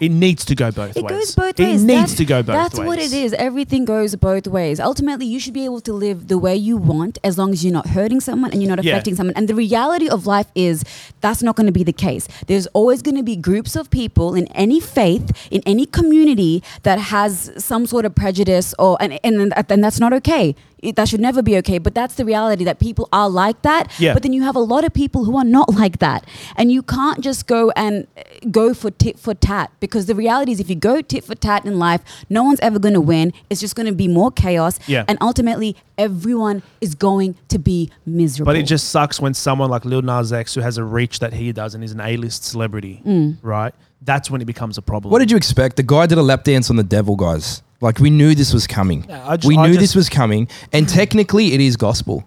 It 0.00 0.10
needs 0.10 0.46
to 0.46 0.54
go 0.54 0.70
both 0.70 0.96
It 0.96 1.04
ways. 1.04 1.10
goes 1.10 1.34
both 1.34 1.60
it 1.60 1.62
ways. 1.62 1.82
needs 1.84 2.00
That's- 2.00 2.14
to 2.16 2.24
go 2.24 2.42
both 2.42 2.54
That's 2.56 2.78
ways. 2.78 2.86
what 2.86 2.98
it 2.98 3.12
is. 3.12 3.34
Everything 3.34 3.84
goes 3.84 4.16
both 4.16 4.46
ways. 4.46 4.80
Ultimately, 4.80 5.26
you 5.26 5.38
should 5.38 5.52
be 5.52 5.66
able 5.66 5.82
to 5.82 5.92
live 5.92 6.28
the 6.28 6.38
way 6.38 6.56
you 6.56 6.78
want 6.78 7.18
as 7.22 7.36
long 7.36 7.52
as 7.52 7.62
you're 7.62 7.72
not 7.74 7.88
hurting 7.88 8.20
someone 8.20 8.50
and 8.50 8.62
you're 8.62 8.74
not 8.74 8.82
Yeah. 8.82 8.92
affecting 8.94 9.14
someone. 9.16 9.34
And 9.36 9.46
the 9.46 9.54
reality 9.54 10.08
of 10.08 10.26
life 10.26 10.46
is 10.54 10.84
that's 11.20 11.42
not 11.42 11.54
going 11.54 11.66
to 11.66 11.72
be 11.72 11.84
the 11.84 11.92
case. 11.92 12.28
There's 12.46 12.66
always 12.68 13.02
going 13.02 13.16
to 13.16 13.22
be 13.22 13.36
groups 13.36 13.76
of 13.76 13.90
people 13.90 14.34
in 14.34 14.46
any 14.54 14.80
faith, 14.80 15.30
in 15.50 15.60
any 15.66 15.84
community 15.84 16.62
that 16.84 16.98
has 16.98 17.50
some 17.58 17.84
sort 17.86 18.06
of 18.06 18.14
prejudice 18.14 18.74
or 18.78 18.96
and 19.00 19.18
and, 19.22 19.52
and 19.70 19.84
that's 19.84 20.00
not 20.00 20.14
okay. 20.14 20.54
It- 20.82 20.96
that 20.96 21.08
should 21.08 21.20
never 21.20 21.42
be 21.42 21.56
okay. 21.58 21.78
But 21.78 21.94
that's 21.94 22.14
the 22.14 22.24
reality 22.24 22.64
that 22.64 22.78
people 22.78 23.08
are 23.12 23.28
like 23.28 23.62
that. 23.62 23.90
Yeah. 23.98 24.12
But 24.14 24.22
then 24.22 24.32
you 24.32 24.42
have 24.42 24.56
a 24.56 24.60
lot 24.60 24.84
of 24.84 24.92
people 24.94 25.24
who 25.24 25.36
are 25.36 25.44
not 25.44 25.72
like 25.82 25.98
that, 25.98 26.26
and 26.56 26.70
you 26.72 26.82
can't 26.82 27.20
just 27.20 27.46
go 27.46 27.70
and 27.76 28.06
uh, 28.16 28.22
go 28.50 28.74
for 28.74 28.90
tit 28.90 29.18
for 29.18 29.34
tat 29.34 29.70
because 29.80 30.06
the 30.06 30.14
reality 30.14 30.52
is 30.52 30.60
if 30.60 30.68
you 30.70 30.76
go 30.76 31.00
tit 31.02 31.24
for 31.24 31.34
tat 31.34 31.64
in 31.64 31.78
life, 31.78 32.00
no 32.28 32.42
one's 32.44 32.60
ever 32.60 32.78
going 32.78 32.94
to 32.94 33.00
win. 33.00 33.32
It's 33.50 33.60
just 33.60 33.74
going 33.76 33.86
to 33.86 33.92
be 33.94 34.08
more 34.08 34.30
chaos, 34.30 34.78
Yeah. 34.86 35.04
and 35.08 35.18
ultimately 35.20 35.76
everyone 35.98 36.62
is 36.80 36.94
going 36.94 37.34
to 37.48 37.58
be 37.58 37.90
miserable. 38.06 38.50
But 38.52 38.56
it 38.56 38.62
just 38.64 38.88
sucks 38.88 39.20
when 39.20 39.34
someone 39.34 39.70
like 39.70 39.84
Lil 39.84 40.02
Nas 40.02 40.32
X, 40.32 40.54
who 40.54 40.60
has 40.62 40.78
a 40.78 40.84
reach 40.84 41.18
that 41.18 41.32
he 41.34 41.52
does 41.52 41.74
and 41.74 41.84
is 41.84 41.92
an 41.92 42.00
A-list 42.00 42.44
celebrity, 42.44 43.02
Mm. 43.06 43.36
right? 43.42 43.74
That's 44.02 44.30
when 44.30 44.40
it 44.40 44.46
becomes 44.46 44.78
a 44.78 44.82
problem. 44.82 45.12
What 45.12 45.18
did 45.18 45.30
you 45.30 45.36
expect? 45.36 45.76
The 45.76 45.82
guy 45.82 46.06
did 46.06 46.16
a 46.16 46.22
lap 46.22 46.44
dance 46.44 46.70
on 46.70 46.76
the 46.76 46.82
devil, 46.82 47.16
guys. 47.16 47.62
Like 47.80 47.98
we 47.98 48.10
knew 48.10 48.34
this 48.34 48.52
was 48.52 48.66
coming. 48.66 49.06
Yeah, 49.08 49.26
I 49.28 49.36
ju- 49.36 49.48
we 49.48 49.56
I 49.56 49.62
knew 49.66 49.72
just- 49.74 49.80
this 49.80 49.94
was 49.94 50.08
coming, 50.08 50.48
and 50.72 50.88
technically, 51.00 51.52
it 51.54 51.60
is 51.60 51.76
gospel. 51.76 52.24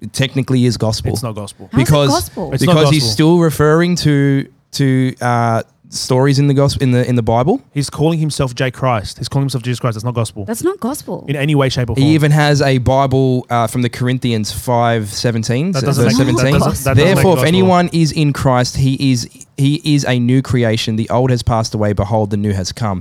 It 0.00 0.12
technically 0.12 0.64
is 0.64 0.76
gospel. 0.76 1.12
It's 1.12 1.22
not 1.22 1.32
gospel. 1.34 1.68
How's 1.72 1.80
it 1.80 1.84
because 1.84 2.08
gospel? 2.08 2.52
It's 2.52 2.62
not 2.64 2.74
because 2.74 2.90
he's 2.90 3.02
gospel. 3.04 3.12
still 3.14 3.38
referring 3.38 3.94
to 3.96 4.50
to 4.72 5.14
uh, 5.20 5.62
stories 5.90 6.38
in 6.40 6.48
the 6.48 6.54
gospel 6.54 6.82
in 6.82 6.90
the 6.90 7.08
in 7.08 7.14
the 7.14 7.22
Bible. 7.22 7.62
He's 7.72 7.88
calling 7.88 8.18
himself 8.18 8.52
J 8.54 8.70
Christ. 8.72 9.18
He's 9.18 9.28
calling 9.28 9.44
himself 9.44 9.62
Jesus 9.62 9.78
Christ. 9.78 9.94
That's 9.94 10.04
not 10.04 10.14
gospel 10.14 10.44
that's 10.44 10.62
not 10.64 10.80
gospel. 10.80 11.24
in 11.28 11.36
any 11.36 11.54
way, 11.54 11.68
shape, 11.68 11.88
or 11.88 11.94
form. 11.94 12.04
He 12.04 12.14
even 12.14 12.32
has 12.32 12.60
a 12.60 12.78
Bible 12.78 13.46
uh, 13.48 13.68
from 13.68 13.82
the 13.82 13.88
Corinthians 13.88 14.50
five 14.52 15.08
seventeen. 15.08 15.70
That 15.70 15.84
doesn't 15.84 16.04
verse 16.04 16.18
make- 16.18 16.26
that 16.26 16.36
seventeen. 16.36 16.58
doesn't- 16.60 16.84
that 16.84 16.94
doesn't 16.94 16.96
make 16.96 17.04
Therefore, 17.14 17.32
if 17.32 17.36
gospel. 17.36 17.48
anyone 17.48 17.88
is 17.92 18.10
in 18.10 18.32
Christ, 18.32 18.78
he 18.78 19.12
is 19.12 19.28
he 19.56 19.80
is 19.94 20.04
a 20.04 20.18
new 20.18 20.42
creation. 20.42 20.96
The 20.96 21.08
old 21.10 21.30
has 21.30 21.44
passed 21.44 21.74
away; 21.74 21.92
behold, 21.92 22.30
the 22.30 22.36
new 22.36 22.52
has 22.52 22.72
come. 22.72 23.00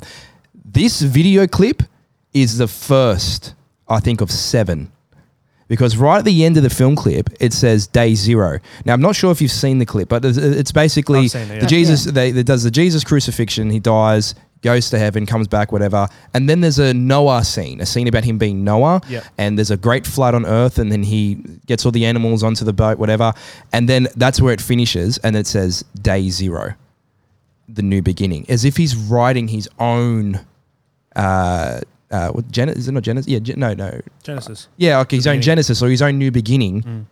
This 0.73 1.01
video 1.01 1.47
clip 1.47 1.83
is 2.33 2.57
the 2.57 2.67
first, 2.67 3.53
I 3.89 3.99
think, 3.99 4.21
of 4.21 4.31
seven. 4.31 4.91
Because 5.67 5.95
right 5.97 6.19
at 6.19 6.25
the 6.25 6.45
end 6.45 6.57
of 6.57 6.63
the 6.63 6.69
film 6.69 6.95
clip, 6.95 7.29
it 7.39 7.53
says 7.53 7.87
day 7.87 8.13
zero. 8.15 8.59
Now, 8.85 8.93
I'm 8.93 9.01
not 9.01 9.15
sure 9.15 9.31
if 9.31 9.41
you've 9.41 9.51
seen 9.51 9.79
the 9.79 9.85
clip, 9.85 10.09
but 10.09 10.23
it's- 10.25 10.37
it's 10.37 10.71
basically 10.71 11.19
I've 11.25 11.31
seen 11.31 11.41
it, 11.43 11.55
yeah. 11.55 11.59
the 11.61 11.65
Jesus. 11.67 12.03
They, 12.05 12.31
they 12.31 12.43
does 12.43 12.63
the 12.63 12.71
Jesus 12.71 13.03
crucifixion. 13.03 13.69
He 13.69 13.79
dies, 13.79 14.35
goes 14.61 14.89
to 14.91 14.99
heaven, 14.99 15.25
comes 15.25 15.47
back, 15.47 15.71
whatever. 15.71 16.07
And 16.33 16.49
then 16.49 16.59
there's 16.61 16.79
a 16.79 16.93
Noah 16.93 17.43
scene, 17.45 17.79
a 17.81 17.85
scene 17.85 18.07
about 18.07 18.23
him 18.25 18.37
being 18.37 18.63
Noah. 18.63 19.01
Yeah. 19.09 19.23
And 19.37 19.57
there's 19.57 19.71
a 19.71 19.77
great 19.77 20.05
flood 20.05 20.35
on 20.35 20.45
earth, 20.45 20.77
and 20.77 20.91
then 20.91 21.03
he 21.03 21.35
gets 21.67 21.85
all 21.85 21.91
the 21.91 22.05
animals 22.05 22.43
onto 22.43 22.63
the 22.65 22.73
boat, 22.73 22.97
whatever. 22.97 23.33
And 23.73 23.87
then 23.89 24.07
that's 24.15 24.39
where 24.41 24.53
it 24.53 24.61
finishes, 24.61 25.17
and 25.19 25.35
it 25.37 25.47
says 25.47 25.83
day 26.01 26.29
zero, 26.29 26.75
the 27.67 27.81
new 27.81 28.01
beginning, 28.01 28.45
as 28.49 28.63
if 28.65 28.77
he's 28.77 28.95
writing 28.95 29.49
his 29.49 29.67
own. 29.79 30.41
Uh, 31.15 31.81
uh, 32.09 32.29
what, 32.29 32.49
Genesis? 32.51 32.83
Is 32.83 32.87
it 32.89 32.91
not 32.91 33.03
Genesis? 33.03 33.29
Yeah, 33.31 33.39
Gen- 33.39 33.59
no, 33.59 33.73
no. 33.73 34.01
Genesis. 34.23 34.67
Yeah, 34.77 34.99
okay, 35.01 35.15
his 35.17 35.27
own 35.27 35.33
beginning. 35.33 35.41
Genesis 35.43 35.81
or 35.81 35.89
his 35.89 36.01
own 36.01 36.17
new 36.17 36.31
beginning, 36.31 36.83
Mm. 36.83 37.05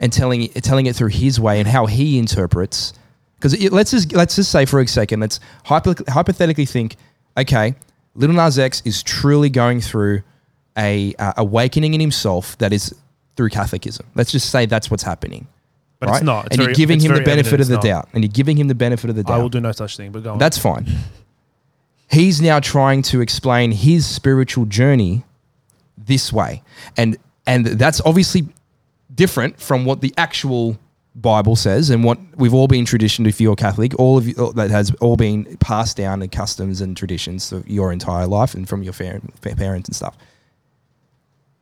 and 0.00 0.12
telling 0.12 0.42
it, 0.44 0.54
telling 0.64 0.86
it 0.86 0.96
through 0.96 1.08
his 1.08 1.38
way 1.38 1.58
and 1.58 1.68
how 1.68 1.86
he 1.86 2.18
interprets. 2.18 2.92
Because 3.36 3.70
let's 3.70 3.90
just 3.90 4.12
let's 4.14 4.36
just 4.36 4.50
say 4.50 4.64
for 4.64 4.80
a 4.80 4.86
second, 4.88 5.20
let's 5.20 5.38
hypo, 5.64 5.94
hypothetically 6.08 6.64
think, 6.66 6.96
okay, 7.36 7.74
Little 8.14 8.34
Nas 8.36 8.58
X 8.58 8.82
is 8.84 9.02
truly 9.02 9.50
going 9.50 9.80
through 9.80 10.22
a 10.76 11.14
uh, 11.18 11.34
awakening 11.36 11.94
in 11.94 12.00
himself 12.00 12.56
that 12.58 12.72
is 12.72 12.94
through 13.36 13.50
Catholicism. 13.50 14.06
Let's 14.14 14.32
just 14.32 14.50
say 14.50 14.66
that's 14.66 14.90
what's 14.90 15.02
happening. 15.04 15.46
But 16.00 16.08
it's 16.10 16.22
not. 16.22 16.46
It's 16.46 16.54
and 16.56 16.62
very- 16.62 16.70
you're 16.70 16.74
giving 16.76 16.96
it's 16.96 17.04
him 17.04 17.08
the 17.10 17.14
very 17.16 17.24
benefit 17.24 17.54
evident 17.54 17.60
of 17.62 17.68
the 17.68 17.74
it's 17.74 17.84
not. 17.84 17.90
doubt, 18.04 18.08
and 18.14 18.24
you're 18.24 18.32
giving 18.32 18.56
him 18.56 18.68
the 18.68 18.74
benefit 18.74 19.10
of 19.10 19.16
the 19.16 19.22
doubt. 19.24 19.34
I 19.34 19.38
will 19.42 19.48
do 19.48 19.60
no 19.60 19.72
such 19.72 19.96
thing, 19.96 20.10
but 20.10 20.22
go 20.24 20.32
on. 20.32 20.38
That's 20.38 20.56
fine. 20.58 20.86
He's 22.10 22.40
now 22.40 22.60
trying 22.60 23.02
to 23.02 23.20
explain 23.20 23.72
his 23.72 24.06
spiritual 24.06 24.64
journey 24.64 25.24
this 25.96 26.32
way. 26.32 26.62
And 26.96 27.16
and 27.46 27.66
that's 27.66 28.00
obviously 28.02 28.48
different 29.14 29.60
from 29.60 29.84
what 29.84 30.00
the 30.00 30.12
actual 30.16 30.78
Bible 31.14 31.56
says 31.56 31.90
and 31.90 32.04
what 32.04 32.18
we've 32.36 32.54
all 32.54 32.68
been 32.68 32.84
traditioned 32.84 33.26
if 33.26 33.40
you're 33.40 33.56
Catholic, 33.56 33.98
all 33.98 34.16
of 34.16 34.28
you 34.28 34.52
that 34.54 34.70
has 34.70 34.94
all 35.00 35.16
been 35.16 35.56
passed 35.56 35.96
down 35.96 36.22
in 36.22 36.28
customs 36.28 36.80
and 36.80 36.96
traditions 36.96 37.50
of 37.52 37.68
your 37.68 37.92
entire 37.92 38.26
life 38.26 38.54
and 38.54 38.68
from 38.68 38.82
your 38.82 38.92
parents 38.92 39.88
and 39.88 39.96
stuff. 39.96 40.16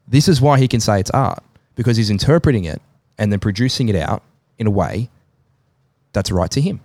This 0.09 0.29
is 0.29 0.41
why 0.41 0.59
he 0.59 0.69
can 0.69 0.81
say 0.81 1.01
it's 1.01 1.11
art 1.11 1.43
because 1.75 1.97
he's 1.97 2.11
interpreting 2.11 2.65
it 2.65 2.83
and 3.19 3.33
then 3.33 3.41
producing 3.41 3.89
it 3.89 3.97
out 3.97 4.23
in 4.59 4.67
a 4.67 4.71
way 4.71 5.09
that's 6.13 6.31
right 6.31 6.51
to 6.51 6.61
him. 6.61 6.81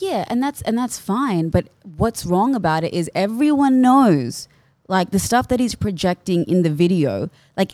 Yeah, 0.00 0.24
and 0.28 0.42
that's 0.42 0.62
and 0.62 0.76
that's 0.78 0.98
fine. 0.98 1.50
But 1.50 1.68
what's 1.96 2.24
wrong 2.24 2.54
about 2.54 2.84
it 2.84 2.92
is 2.94 3.10
everyone 3.14 3.80
knows, 3.80 4.48
like 4.88 5.10
the 5.10 5.18
stuff 5.18 5.48
that 5.48 5.60
he's 5.60 5.74
projecting 5.74 6.44
in 6.44 6.62
the 6.62 6.70
video. 6.70 7.28
Like, 7.56 7.72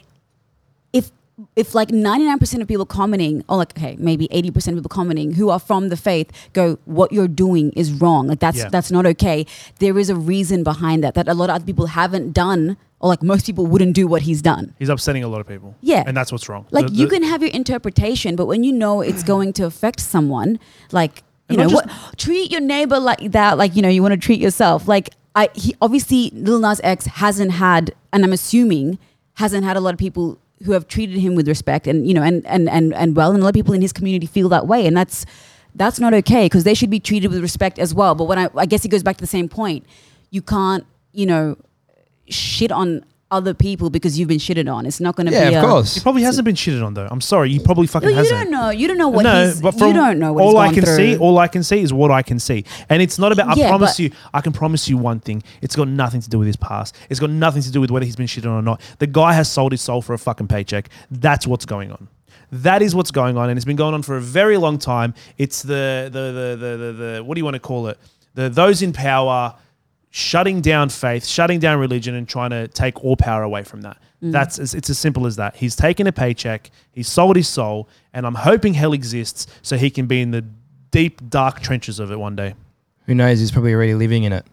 if 0.93 1.11
if 1.55 1.75
like 1.75 1.91
ninety 1.91 2.25
nine 2.27 2.39
percent 2.39 2.63
of 2.63 2.69
people 2.69 2.85
commenting, 2.87 3.45
or 3.49 3.59
like 3.59 3.77
okay, 3.79 3.97
maybe 3.99 4.27
eighty 4.33 4.51
percent 4.51 4.77
of 4.77 4.83
people 4.83 4.95
commenting 4.95 5.35
who 5.35 5.51
are 5.51 5.61
from 5.61 5.89
the 5.89 5.97
faith 5.97 6.31
go, 6.53 6.79
what 6.85 7.13
you're 7.13 7.29
doing 7.29 7.71
is 7.73 7.93
wrong. 7.93 8.27
Like 8.27 8.41
that's 8.41 8.59
Yeah. 8.59 8.69
that's 8.71 8.91
not 8.91 9.07
okay. 9.07 9.47
There 9.79 9.99
is 9.99 10.11
a 10.11 10.17
reason 10.17 10.65
behind 10.65 11.05
that 11.05 11.15
that 11.15 11.29
a 11.29 11.35
lot 11.35 11.49
of 11.51 11.57
other 11.57 11.65
people 11.65 11.87
haven't 11.87 12.33
done, 12.33 12.77
or 13.01 13.09
like 13.09 13.23
most 13.23 13.47
people 13.47 13.67
wouldn't 13.67 13.95
do 13.95 14.07
what 14.09 14.23
he's 14.23 14.43
done. 14.43 14.75
He's 14.79 14.89
upsetting 14.89 15.23
a 15.23 15.29
lot 15.29 15.41
of 15.41 15.47
people. 15.47 15.77
Yeah. 15.81 16.03
And 16.07 16.17
that's 16.17 16.33
what's 16.33 16.49
wrong. 16.49 16.67
Like 16.73 16.87
The- 16.89 16.95
you 16.95 17.07
can 17.07 17.23
have 17.23 17.41
your 17.43 17.53
interpretation, 17.53 18.35
but 18.35 18.47
when 18.47 18.65
you 18.65 18.73
know 18.73 19.01
it's 19.01 19.23
going 19.23 19.53
to 19.55 19.65
affect 19.67 20.01
someone, 20.01 20.59
like 20.91 21.23
you 21.49 21.57
know, 21.57 21.65
not 21.69 21.87
what, 21.87 22.19
treat 22.19 22.51
your 22.51 22.61
neighbor 22.61 22.99
like 22.99 23.33
that. 23.33 23.59
Like 23.59 23.77
you 23.77 23.83
know, 23.83 23.89
you 23.89 24.03
want 24.03 24.13
to 24.13 24.21
treat 24.21 24.41
yourself. 24.41 24.89
Like 24.89 25.11
I, 25.35 25.49
he 25.55 25.75
obviously 25.81 26.31
Lil 26.31 26.61
Nas 26.61 26.81
X 26.83 27.07
hasn't 27.07 27.53
had, 27.53 27.95
and 28.13 28.25
I'm 28.25 28.33
assuming 28.33 28.99
hasn't 29.35 29.65
had 29.65 29.77
a 29.77 29.81
lot 29.81 29.93
of 29.93 29.99
people 29.99 30.39
who 30.65 30.73
have 30.73 30.89
treated 30.89 31.19
him 31.19 31.35
with 31.35 31.47
respect, 31.47 31.87
and 31.87 32.07
you 32.07 32.15
know, 32.15 32.23
and 32.23 32.45
and 32.47 32.69
and 32.69 32.95
and 32.95 33.15
well, 33.15 33.31
and 33.33 33.41
a 33.41 33.43
lot 33.43 33.51
of 33.51 33.55
people 33.55 33.75
in 33.75 33.83
his 33.83 33.93
community 33.93 34.27
feel 34.27 34.49
that 34.49 34.67
way, 34.67 34.87
and 34.87 34.97
that's 34.97 35.27
that's 35.75 36.01
not 36.01 36.15
okay 36.15 36.47
because 36.47 36.65
they 36.65 36.75
should 36.75 36.91
be 36.91 36.99
treated 36.99 37.31
with 37.31 37.41
respect 37.41 37.79
as 37.79 37.95
well. 37.95 38.15
But 38.15 38.25
when 38.25 38.39
I, 38.39 38.49
I 38.57 38.67
guess 38.67 38.85
it 38.85 38.89
goes 38.89 39.03
back 39.03 39.19
to 39.19 39.23
the 39.23 39.27
same 39.29 39.49
point, 39.49 39.87
you 40.31 40.41
can't, 40.43 40.85
you 41.13 41.27
know, 41.27 41.57
shit 42.29 42.73
on 42.73 43.05
other 43.31 43.55
people 43.55 43.91
because 43.91 44.19
you've 44.19 44.29
been 44.29 44.39
shitted 44.39 44.73
on. 44.73 44.87
It's 44.87 45.01
not 45.01 45.17
going 45.17 45.27
to 45.27 45.33
Yeah, 45.33 45.51
be 45.51 45.57
of 45.57 45.65
a, 45.65 45.67
course. 45.67 45.95
He 45.97 46.01
probably 46.01 46.23
hasn't 46.23 46.45
been 46.45 46.55
shitted 46.55 46.85
on 46.85 46.95
though. 46.95 47.09
I'm 47.11 47.21
sorry. 47.21 47.51
He 47.51 47.59
probably 47.59 47.87
fucking 47.89 48.07
no, 48.09 48.11
you 48.13 48.19
hasn't. 48.19 48.43
don't 48.43 48.51
know. 48.53 48.71
You 48.71 48.87
don't 48.87 48.99
know 48.99 49.09
what 49.09 49.23
no, 49.25 49.47
he's. 49.47 49.61
but 49.61 49.75
you 49.81 49.93
don't 49.93 50.19
know 50.21 50.33
what 50.33 50.43
all 50.45 50.61
he's 50.63 50.71
I 50.71 50.75
can 50.75 50.85
through. 50.85 50.97
see. 50.97 51.17
All 51.19 51.39
I 51.39 51.49
can 51.49 51.63
see 51.65 51.81
is 51.81 51.93
what 51.93 52.11
I 52.13 52.23
can 52.23 52.39
see, 52.39 52.65
and 52.89 53.03
it's 53.03 53.19
not 53.19 53.33
about. 53.33 53.49
I 53.49 53.55
Yeah, 53.61 53.69
promise 53.69 53.99
you. 53.99 54.13
I 54.33 54.41
can 54.41 54.53
promise 54.53 54.89
you 54.89 54.97
one 54.97 55.19
thing. 55.21 55.43
It's 55.61 55.75
got 55.75 55.89
nothing 55.89 56.21
to 56.21 56.31
do 56.31 56.39
with 56.39 56.47
his 56.47 56.57
past. 56.57 56.95
It's 57.11 57.19
got 57.19 57.31
nothing 57.31 57.63
to 57.63 57.71
do 57.73 57.81
with 57.81 57.91
whether 57.91 58.07
he's 58.07 58.17
been 58.17 58.27
shitted 58.29 58.45
on 58.47 58.53
or 58.59 58.63
not. 58.63 58.81
The 58.99 59.09
guy 59.09 59.33
has 59.33 59.51
sold 59.51 59.73
his 59.73 59.83
soul 59.83 60.03
for 60.03 60.15
a 60.15 60.19
fucking 60.19 60.47
paycheck. 60.47 60.89
That's 61.11 61.47
what's 61.49 61.67
going 61.67 61.91
on. 61.91 62.07
That 62.53 62.81
is 62.81 62.95
what's 62.95 63.11
going 63.11 63.37
on, 63.37 63.51
and 63.51 63.59
it's 63.59 63.65
been 63.65 63.75
going 63.77 63.93
on 63.95 64.03
for 64.03 64.17
a 64.17 64.21
very 64.21 64.57
long 64.57 64.79
time. 64.79 65.15
It's 65.37 65.63
the 65.63 66.09
the 66.13 66.31
the 66.31 66.57
the 66.57 66.77
the, 66.77 66.93
the 67.17 67.25
what 67.25 67.35
do 67.35 67.41
you 67.41 67.45
want 67.45 67.55
to 67.57 67.61
call 67.61 67.89
it? 67.89 67.99
The 68.35 68.49
those 68.49 68.83
in 68.83 68.93
power 68.93 69.55
shutting 70.17 70.63
down 70.63 70.89
faith, 70.89 71.27
shutting 71.27 71.61
down 71.61 71.79
religion, 71.79 72.15
and 72.15 72.27
trying 72.27 72.49
to 72.49 72.67
take 72.69 73.05
all 73.05 73.17
power 73.17 73.43
away 73.43 73.63
from 73.63 73.83
that. 73.83 73.99
Mm. 74.23 74.33
That's 74.33 74.59
it's 74.59 74.73
it's 74.73 74.89
as 74.89 74.99
simple 74.99 75.27
as 75.27 75.37
that. 75.37 75.57
He's 75.57 75.77
taken 75.77 76.07
a 76.07 76.13
paycheck, 76.13 76.71
he's 76.91 77.07
sold 77.07 77.37
his 77.37 77.47
soul, 77.49 77.87
and 78.15 78.27
I'm 78.27 78.35
hoping 78.35 78.73
hell 78.73 78.95
exists 78.95 79.47
so 79.61 79.77
he 79.77 79.91
can 79.91 80.07
be 80.07 80.23
in 80.23 80.31
the 80.31 80.43
deep 80.91 81.29
dark 81.29 81.61
trenches 81.61 82.01
of 82.01 82.11
it 82.11 82.19
one 82.19 82.35
day. 82.35 82.55
Who 83.05 83.15
knows? 83.15 83.41
He's 83.41 83.51
probably 83.53 83.75
already 83.75 83.93
living 83.95 84.25
in 84.25 84.33
it. 84.33 84.47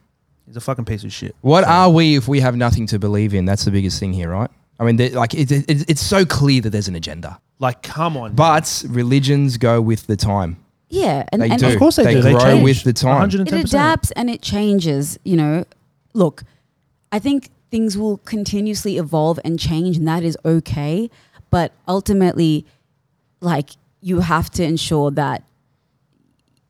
He's 0.46 0.58
a 0.58 0.62
fucking 0.62 0.84
piece 0.84 1.06
of 1.06 1.14
shit. 1.14 1.34
What 1.40 1.64
So- 1.64 1.70
are 1.70 1.90
we 1.90 2.18
if 2.18 2.28
we 2.28 2.42
have 2.42 2.58
nothing 2.58 2.86
to 2.88 3.00
believe 3.00 3.34
in? 3.34 3.46
That's 3.46 3.64
the 3.64 3.72
biggest 3.72 4.02
thing 4.02 4.12
here, 4.12 4.30
right? 4.30 4.52
I 4.80 4.84
mean, 4.84 4.98
they- 4.98 5.12
like 5.12 5.34
it, 5.34 5.50
it, 5.50 5.90
it's 5.90 6.02
so 6.02 6.26
clear 6.26 6.60
that 6.62 6.72
there's 6.72 6.90
an 6.90 6.96
agenda, 6.96 7.40
like? 7.60 7.84
Come 7.84 8.18
on, 8.18 8.34
but 8.34 8.84
religions 8.90 9.56
go 9.58 9.82
with 9.82 10.08
the 10.08 10.18
time. 10.18 10.58
Yeah, 10.94 11.26
and, 11.32 11.42
They 11.42 11.50
and 11.50 11.60
do. 11.60 11.68
Of 11.68 11.80
course 11.80 11.96
they, 11.96 12.04
They 12.04 12.14
do. 12.14 12.22
They 12.22 12.32
grow 12.34 12.42
change. 12.42 12.64
with 12.64 12.84
the 12.84 12.94
time. 12.94 13.30
110%. 13.30 13.48
it 13.48 13.66
adapts 13.66 14.12
and 14.12 14.30
it 14.30 14.42
changes. 14.44 15.18
You 15.24 15.38
know, 15.38 15.66
look, 16.14 16.44
I 17.12 17.18
think 17.18 17.50
things 17.72 17.98
will 17.98 18.18
continuously 18.18 18.98
evolve 18.98 19.40
and 19.44 19.60
change, 19.60 19.98
and 19.98 20.08
that 20.08 20.24
is 20.24 20.38
okay. 20.46 21.10
But 21.50 21.72
ultimately, 21.88 22.66
like 23.42 23.72
you 24.02 24.20
have 24.20 24.52
to 24.52 24.64
ensure 24.64 25.10
that 25.12 25.44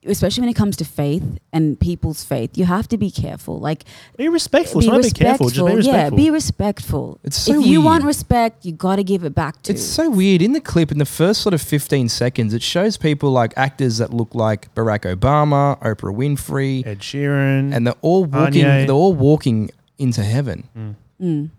especially 0.06 0.42
when 0.42 0.50
it 0.50 0.56
comes 0.56 0.76
to 0.78 0.86
faith 0.86 1.24
and 1.52 1.80
people's 1.80 2.24
faith, 2.24 2.58
you 2.58 2.66
have 2.66 2.88
to 2.90 2.98
be 2.98 3.10
careful. 3.12 3.60
Like 3.60 3.84
Be 4.18 4.28
respectful. 4.28 4.82
be 4.82 4.88
It's 4.88 4.92
not 4.94 5.04
be 5.04 5.12
careful. 5.12 5.50
Just 5.50 5.58
be 5.66 5.74
respectful. 5.74 5.78
respectful. 5.94 6.20
Yeah, 6.20 6.24
be 6.26 6.30
respectful. 6.32 7.20
It's 7.24 7.38
so 7.38 7.60
if 7.60 7.66
you 7.66 7.82
want 7.82 8.04
weird. 8.04 8.08
respect, 8.08 8.66
you 8.66 8.72
got 8.74 8.98
to 8.98 9.04
give 9.04 9.24
it 9.24 9.34
back 9.36 9.62
to. 9.64 9.72
It's 9.74 9.84
so 9.84 10.10
weird. 10.10 10.42
In 10.42 10.54
the 10.54 10.62
clip, 10.62 10.92
in 10.92 10.98
the 10.98 11.06
first 11.06 11.42
sort 11.42 11.54
of 11.54 11.62
15 11.62 12.10
seconds, 12.10 12.54
it 12.54 12.62
shows 12.62 12.98
people 12.98 13.32
like 13.32 13.54
actors 13.58 13.98
that 14.00 14.14
look 14.14 14.34
like 14.36 14.74
Barack 14.76 15.02
Obama, 15.16 15.80
Oprah 15.82 16.16
Winfrey, 16.16 16.86
Ed 16.86 17.00
Sheeran. 17.00 17.74
and 17.76 17.86
they're 17.88 17.94
all 18.02 18.26
walking. 18.26 18.64
Kanye. 18.64 18.86
They're 18.88 18.96
all 18.96 19.14
walking 19.14 19.70
into 19.98 20.24
heaven. 20.24 20.98
Mm. 21.22 21.50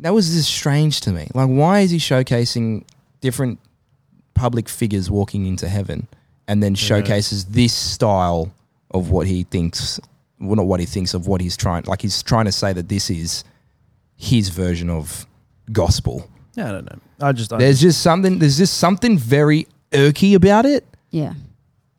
That 0.00 0.12
was 0.12 0.34
just 0.34 0.50
strange 0.52 1.00
to 1.02 1.12
me. 1.12 1.28
Like, 1.34 1.48
why 1.48 1.80
is 1.80 1.90
he 1.90 1.98
showcasing 1.98 2.84
different 3.20 3.58
public 4.34 4.68
figures 4.68 5.10
walking 5.10 5.46
into 5.46 5.68
heaven, 5.68 6.08
and 6.48 6.62
then 6.62 6.72
knows? 6.72 6.78
showcases 6.78 7.44
this 7.46 7.72
style 7.72 8.52
of 8.90 9.10
what 9.10 9.26
he 9.26 9.44
thinks? 9.44 10.00
Well, 10.40 10.56
not 10.56 10.66
what 10.66 10.80
he 10.80 10.86
thinks 10.86 11.14
of 11.14 11.26
what 11.26 11.40
he's 11.40 11.56
trying. 11.56 11.84
Like, 11.84 12.02
he's 12.02 12.22
trying 12.22 12.44
to 12.46 12.52
say 12.52 12.72
that 12.72 12.88
this 12.88 13.08
is 13.10 13.44
his 14.16 14.48
version 14.50 14.90
of 14.90 15.26
gospel. 15.72 16.28
yeah, 16.54 16.68
I 16.68 16.72
don't 16.72 16.84
know. 16.90 16.98
I 17.20 17.32
just 17.32 17.52
I, 17.52 17.58
There's 17.58 17.80
just 17.80 18.02
something. 18.02 18.38
There's 18.38 18.58
just 18.58 18.78
something 18.78 19.16
very 19.18 19.66
irky 19.92 20.34
about 20.34 20.66
it. 20.66 20.84
yeah. 21.10 21.34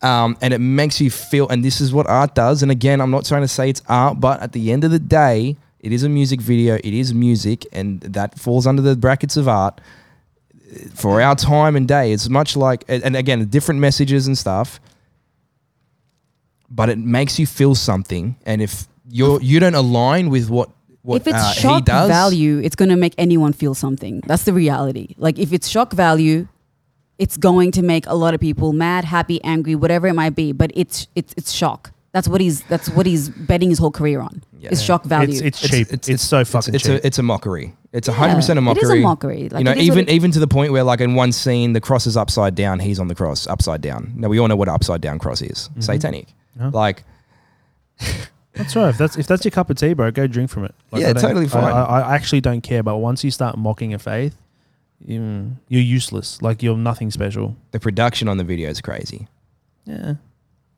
um, 0.01 0.37
and 0.41 0.53
it 0.53 0.59
makes 0.59 0.99
you 1.01 1.09
feel. 1.09 1.47
And 1.49 1.63
this 1.63 1.81
is 1.81 1.93
what 1.93 2.07
art 2.07 2.35
does. 2.35 2.61
And 2.61 2.71
again, 2.71 3.01
I'm 3.01 3.11
not 3.11 3.25
trying 3.25 3.41
to 3.41 3.47
say 3.47 3.69
it's 3.69 3.81
art, 3.87 4.19
but 4.19 4.41
at 4.41 4.51
the 4.51 4.71
end 4.71 4.83
of 4.83 4.91
the 4.91 4.99
day, 4.99 5.55
it 5.79 5.91
is 5.91 6.03
a 6.03 6.09
music 6.09 6.41
video. 6.41 6.75
It 6.75 6.93
is 6.93 7.13
music, 7.13 7.65
and 7.71 8.01
that 8.01 8.37
falls 8.39 8.67
under 8.67 8.81
the 8.81 8.95
brackets 8.95 9.37
of 9.37 9.47
art. 9.47 9.79
For 10.93 11.21
our 11.21 11.35
time 11.35 11.75
and 11.75 11.87
day, 11.87 12.11
it's 12.11 12.27
much 12.29 12.55
like, 12.55 12.83
and 12.87 13.15
again, 13.15 13.45
different 13.45 13.79
messages 13.79 14.27
and 14.27 14.37
stuff. 14.37 14.79
But 16.69 16.89
it 16.89 16.97
makes 16.97 17.37
you 17.37 17.45
feel 17.45 17.75
something, 17.75 18.35
and 18.45 18.61
if 18.61 18.87
you're 19.07 19.39
you 19.41 19.59
don't 19.59 19.75
align 19.75 20.29
with 20.29 20.49
what 20.49 20.69
what 21.03 21.17
if 21.21 21.27
it's 21.27 21.37
uh, 21.37 21.51
he 21.51 21.59
shock 21.61 21.85
does, 21.85 22.09
value, 22.09 22.59
it's 22.63 22.75
going 22.75 22.89
to 22.89 22.95
make 22.95 23.13
anyone 23.19 23.53
feel 23.53 23.75
something. 23.75 24.21
That's 24.25 24.43
the 24.43 24.53
reality. 24.53 25.13
Like 25.17 25.37
if 25.37 25.53
it's 25.53 25.67
shock 25.67 25.93
value, 25.93 26.47
it's 27.19 27.37
going 27.37 27.71
to 27.73 27.83
make 27.83 28.07
a 28.07 28.15
lot 28.15 28.33
of 28.33 28.39
people 28.39 28.73
mad, 28.73 29.05
happy, 29.05 29.41
angry, 29.43 29.75
whatever 29.75 30.07
it 30.07 30.13
might 30.13 30.35
be. 30.35 30.51
But 30.51 30.71
it's 30.73 31.07
it's 31.15 31.33
it's 31.37 31.51
shock. 31.51 31.91
That's 32.15 32.29
what 32.29 32.39
he's 32.39 32.61
that's 32.63 32.87
what 32.89 33.05
he's 33.05 33.27
betting 33.27 33.69
his 33.69 33.77
whole 33.77 33.91
career 33.91 34.21
on. 34.21 34.41
Yeah. 34.57 34.69
Is 34.71 34.81
shock 34.81 35.03
value. 35.03 35.31
it's, 35.43 35.61
it's 35.61 35.69
cheap. 35.69 35.87
It's, 35.91 36.23
so 36.23 36.45
fucking 36.45 36.73
it's, 36.73 36.85
cheap. 36.85 37.03
a 37.03 37.05
it's 37.05 37.19
a 37.19 37.23
mockery. 37.23 37.73
It's 37.91 38.07
a 38.07 38.11
Yeah, 38.11 38.17
hundred 38.19 38.35
percent 38.35 38.57
a 38.57 38.61
mockery. 38.61 38.81
It 38.81 38.85
is 38.85 38.89
a 38.91 38.95
mockery. 39.03 39.49
Like, 39.49 39.59
you 39.59 39.63
know, 39.65 39.71
it 39.71 39.77
is 39.79 39.89
what 39.89 39.97
even 39.97 40.07
it- 40.07 40.11
even 40.13 40.31
to 40.31 40.39
the 40.39 40.47
point 40.47 40.71
where, 40.71 40.83
like, 40.85 41.01
in 41.01 41.15
one 41.15 41.33
scene, 41.33 41.73
the 41.73 41.81
cross 41.81 42.07
is 42.07 42.15
upside 42.15 42.55
down. 42.55 42.79
He's 42.79 42.99
on 43.01 43.09
the 43.09 43.15
cross, 43.15 43.47
upside 43.47 43.81
down. 43.81 44.13
Now 44.15 44.29
we 44.29 44.39
all 44.39 44.47
know 44.47 44.55
what 44.55 44.69
upside 44.69 45.01
down 45.01 45.19
cross 45.19 45.41
is. 45.41 45.67
Mm-hmm. 45.71 45.81
Satanic. 45.81 46.27
Yeah. 46.57 46.69
Like, 46.73 47.03
That's 48.53 48.75
right. 48.77 48.87
If 48.89 48.97
that's 48.97 49.17
if 49.17 49.27
that's 49.27 49.43
your 49.43 49.51
cup 49.51 49.69
of 49.69 49.75
tea, 49.77 49.93
bro, 49.93 50.09
go 50.11 50.25
drink 50.27 50.49
from 50.49 50.63
it. 50.63 50.73
Yeah, 50.93 51.09
I 51.09 51.13
don't- 51.13 51.21
totally 51.21 51.47
I- 51.47 51.49
fine. 51.49 51.63
I, 51.65 51.83
I 51.83 52.15
actually 52.15 52.39
don't 52.41 52.61
care. 52.61 52.81
But 52.81 52.95
once 52.97 53.25
you 53.25 53.31
start 53.31 53.57
mocking 53.57 53.93
a 53.93 53.99
faith, 53.99 54.37
you, 55.05 55.51
you're 55.67 55.81
useless. 55.81 56.41
Like 56.41 56.63
you're 56.63 56.77
nothing 56.77 57.11
special. 57.11 57.57
the 57.71 57.79
production 57.81 58.29
on 58.29 58.37
the 58.37 58.45
video 58.45 58.69
is 58.69 58.79
crazy. 58.79 59.27
Yeah. 59.85 60.13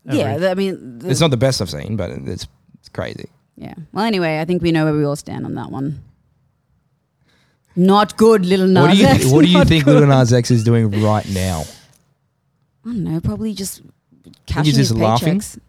Yeah, 0.07 0.23
Average. 0.23 0.39
the- 0.41 0.51
I 0.51 0.53
mean, 0.55 0.99
the- 0.99 1.09
It's 1.09 1.19
not 1.21 1.31
the 1.31 1.37
best 1.37 1.61
I've 1.61 1.69
seen, 1.69 1.95
but 1.97 2.09
it's 2.11 2.47
it's 2.79 2.89
crazy. 2.89 3.29
yeah. 3.55 3.73
Well, 3.93 4.05
anyway, 4.05 4.39
I 4.39 4.45
think 4.45 4.61
we 4.61 4.71
know 4.71 4.85
where 4.85 4.93
we 4.93 5.03
all 5.05 5.15
stand 5.15 5.45
on 5.45 5.55
that 5.55 5.71
one. 5.71 5.99
Not 7.75 8.17
good, 8.17 8.45
little 8.45 8.67
Nas 8.67 8.81
what 8.83 8.91
do 8.91 8.97
you 8.97 9.05
X, 9.05 9.25
What 9.27 9.41
do 9.45 9.47
you 9.51 9.57
not 9.59 9.67
think 9.67 9.85
good. 9.85 9.99
Lil 9.99 10.07
Nas 10.07 10.33
X 10.33 10.49
is 10.49 10.63
doing 10.63 10.89
right 11.03 11.27
now? 11.29 11.63
I 12.83 12.89
don't 12.89 13.03
know. 13.03 13.19
Probably 13.19 13.53
just 13.53 13.81
cashing 14.47 14.65
just 14.73 14.77
his 14.77 14.93
laughing? 14.95 15.39
paychecks. 15.39 15.59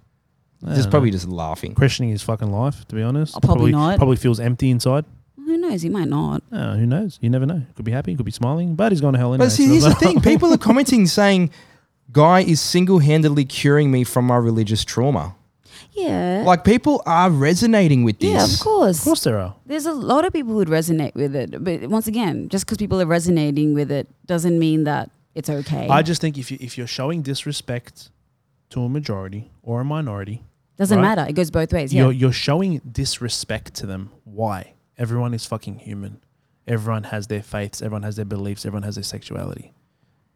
I 0.66 0.71
Just 0.75 0.83
don't 0.85 0.90
probably 0.90 1.11
know. 1.11 1.16
just 1.16 1.28
laughing. 1.28 1.75
questioning 1.75 2.11
his 2.11 2.23
fucking 2.23 2.50
life. 2.50 2.87
To 2.88 2.95
be 2.97 3.02
honest, 3.02 3.37
Oh, 3.37 3.40
probably 3.40 3.73
not. 3.73 3.99
Probably 3.99 4.16
feels 4.16 4.40
empty 4.40 4.71
inside. 4.71 5.04
Who 5.37 5.57
knows? 5.57 5.83
He 5.83 5.88
might 5.88 6.09
not. 6.09 6.42
Uh, 6.50 6.76
who 6.76 6.85
knows? 6.87 7.18
You 7.23 7.30
never 7.30 7.47
know. 7.47 7.62
Could 7.76 7.85
be 7.85 7.92
happy. 7.92 8.14
Could 8.16 8.26
be 8.26 8.33
smiling. 8.33 8.75
But 8.75 8.90
he's 8.92 9.00
going 9.00 9.12
to 9.12 9.18
hell 9.18 9.35
anyway. 9.35 9.47
But 9.47 9.52
see, 9.52 9.66
so 9.66 9.71
here's 9.73 9.85
the 9.85 9.95
thing: 9.95 10.21
people 10.21 10.52
are 10.52 10.59
commenting 10.59 11.07
saying, 11.07 11.50
"Guy 12.12 12.41
is 12.41 12.61
single-handedly 12.61 13.45
curing 13.45 13.91
me 13.91 14.05
from 14.05 14.27
my 14.27 14.37
religious 14.37 14.85
trauma." 14.85 15.35
Yeah. 15.93 16.43
Like 16.47 16.65
people 16.65 17.03
are 17.07 17.31
resonating 17.31 18.05
with 18.05 18.21
this. 18.21 18.31
yeah, 18.31 18.45
of 18.45 18.61
course. 18.61 18.99
Of 18.99 19.05
course 19.05 19.25
there 19.25 19.38
are. 19.38 19.55
There's 19.67 19.87
a 19.87 19.93
lot 19.93 20.25
of 20.25 20.33
people 20.33 20.55
who'd 20.55 20.69
resonate 20.69 21.15
with 21.15 21.35
it, 21.35 21.62
but 21.62 21.88
once 21.88 22.07
again, 22.07 22.49
just 22.49 22.67
because 22.67 22.79
people 22.79 23.00
are 23.00 23.07
resonating 23.07 23.75
with 23.75 23.91
it 23.91 24.07
doesn't 24.27 24.59
mean 24.59 24.85
that 24.85 25.11
it's 25.35 25.50
okay. 25.50 25.88
I 25.88 26.03
just 26.03 26.21
think 26.21 26.38
if 26.38 26.50
you 26.50 26.59
if 26.61 26.79
you're 26.79 26.87
showing 26.87 27.23
disrespect 27.23 28.11
to 28.71 28.83
a 28.83 28.88
majority 28.88 29.50
or 29.62 29.81
a 29.81 29.85
minority, 29.85 30.45
doesn't 30.77 30.99
right. 30.99 31.17
matter. 31.17 31.29
It 31.29 31.35
goes 31.35 31.50
both 31.50 31.73
ways. 31.73 31.93
Yeah. 31.93 32.05
you're 32.05 32.12
you're 32.12 32.33
showing 32.33 32.81
disrespect 32.91 33.75
to 33.75 33.87
them. 33.87 34.11
Why? 34.25 34.75
Everyone 34.97 35.35
is 35.35 35.47
fucking 35.47 35.81
human. 35.81 36.21
Everyone 36.67 37.05
has 37.05 37.29
their 37.29 37.43
faiths. 37.43 37.81
Everyone 37.83 38.03
has 38.03 38.17
their 38.17 38.25
beliefs. 38.25 38.67
Everyone 38.67 38.83
has 38.83 38.97
their 38.97 39.05
sexuality. 39.05 39.73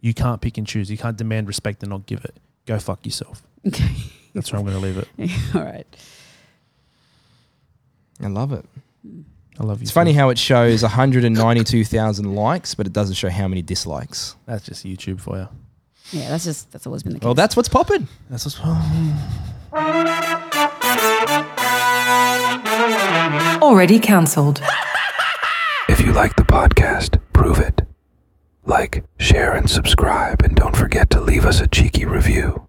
You 0.02 0.12
can't 0.12 0.40
pick 0.42 0.58
and 0.58 0.66
choose. 0.66 0.90
You 0.90 0.98
can't 0.98 1.16
demand 1.16 1.46
respect 1.46 1.82
and 1.82 1.90
not 1.90 2.04
give 2.06 2.24
it. 2.24 2.36
Go 2.66 2.78
fuck 2.78 3.06
yourself. 3.06 3.42
Okay. 3.66 3.88
That's 4.34 4.52
where 4.52 4.58
I'm 4.58 4.66
going 4.66 4.78
to 4.78 4.82
leave 4.84 4.98
it. 4.98 5.08
All 5.54 5.62
right. 5.62 5.86
I 8.20 8.26
love 8.26 8.52
it. 8.52 8.64
I 9.58 9.64
love 9.64 9.78
you. 9.78 9.82
It's 9.82 9.90
funny 9.92 10.12
how 10.12 10.30
it 10.30 10.38
shows 10.38 10.82
192,000 10.82 12.34
likes, 12.34 12.74
but 12.74 12.86
it 12.86 12.92
doesn't 12.92 13.14
show 13.14 13.30
how 13.30 13.46
many 13.48 13.62
dislikes. 13.62 14.34
that's 14.46 14.64
just 14.64 14.84
YouTube 14.84 15.20
for 15.20 15.36
you. 15.36 15.48
Yeah, 16.10 16.28
that's 16.28 16.44
just 16.44 16.70
that's 16.72 16.86
always 16.86 17.02
been 17.02 17.14
the 17.14 17.20
case. 17.20 17.24
Well, 17.24 17.34
that's 17.34 17.56
what's 17.56 17.68
popping. 17.68 18.06
That's 18.28 18.44
what's 18.44 18.58
popping. 18.58 19.14
Already 23.62 23.98
cancelled. 23.98 24.60
If 25.88 26.00
you 26.00 26.12
like 26.12 26.36
the 26.36 26.42
podcast, 26.42 27.18
prove 27.32 27.58
it. 27.60 27.71
Like, 28.64 29.04
share, 29.18 29.54
and 29.54 29.68
subscribe, 29.68 30.42
and 30.42 30.54
don't 30.54 30.76
forget 30.76 31.10
to 31.10 31.20
leave 31.20 31.44
us 31.44 31.60
a 31.60 31.66
cheeky 31.66 32.04
review. 32.04 32.68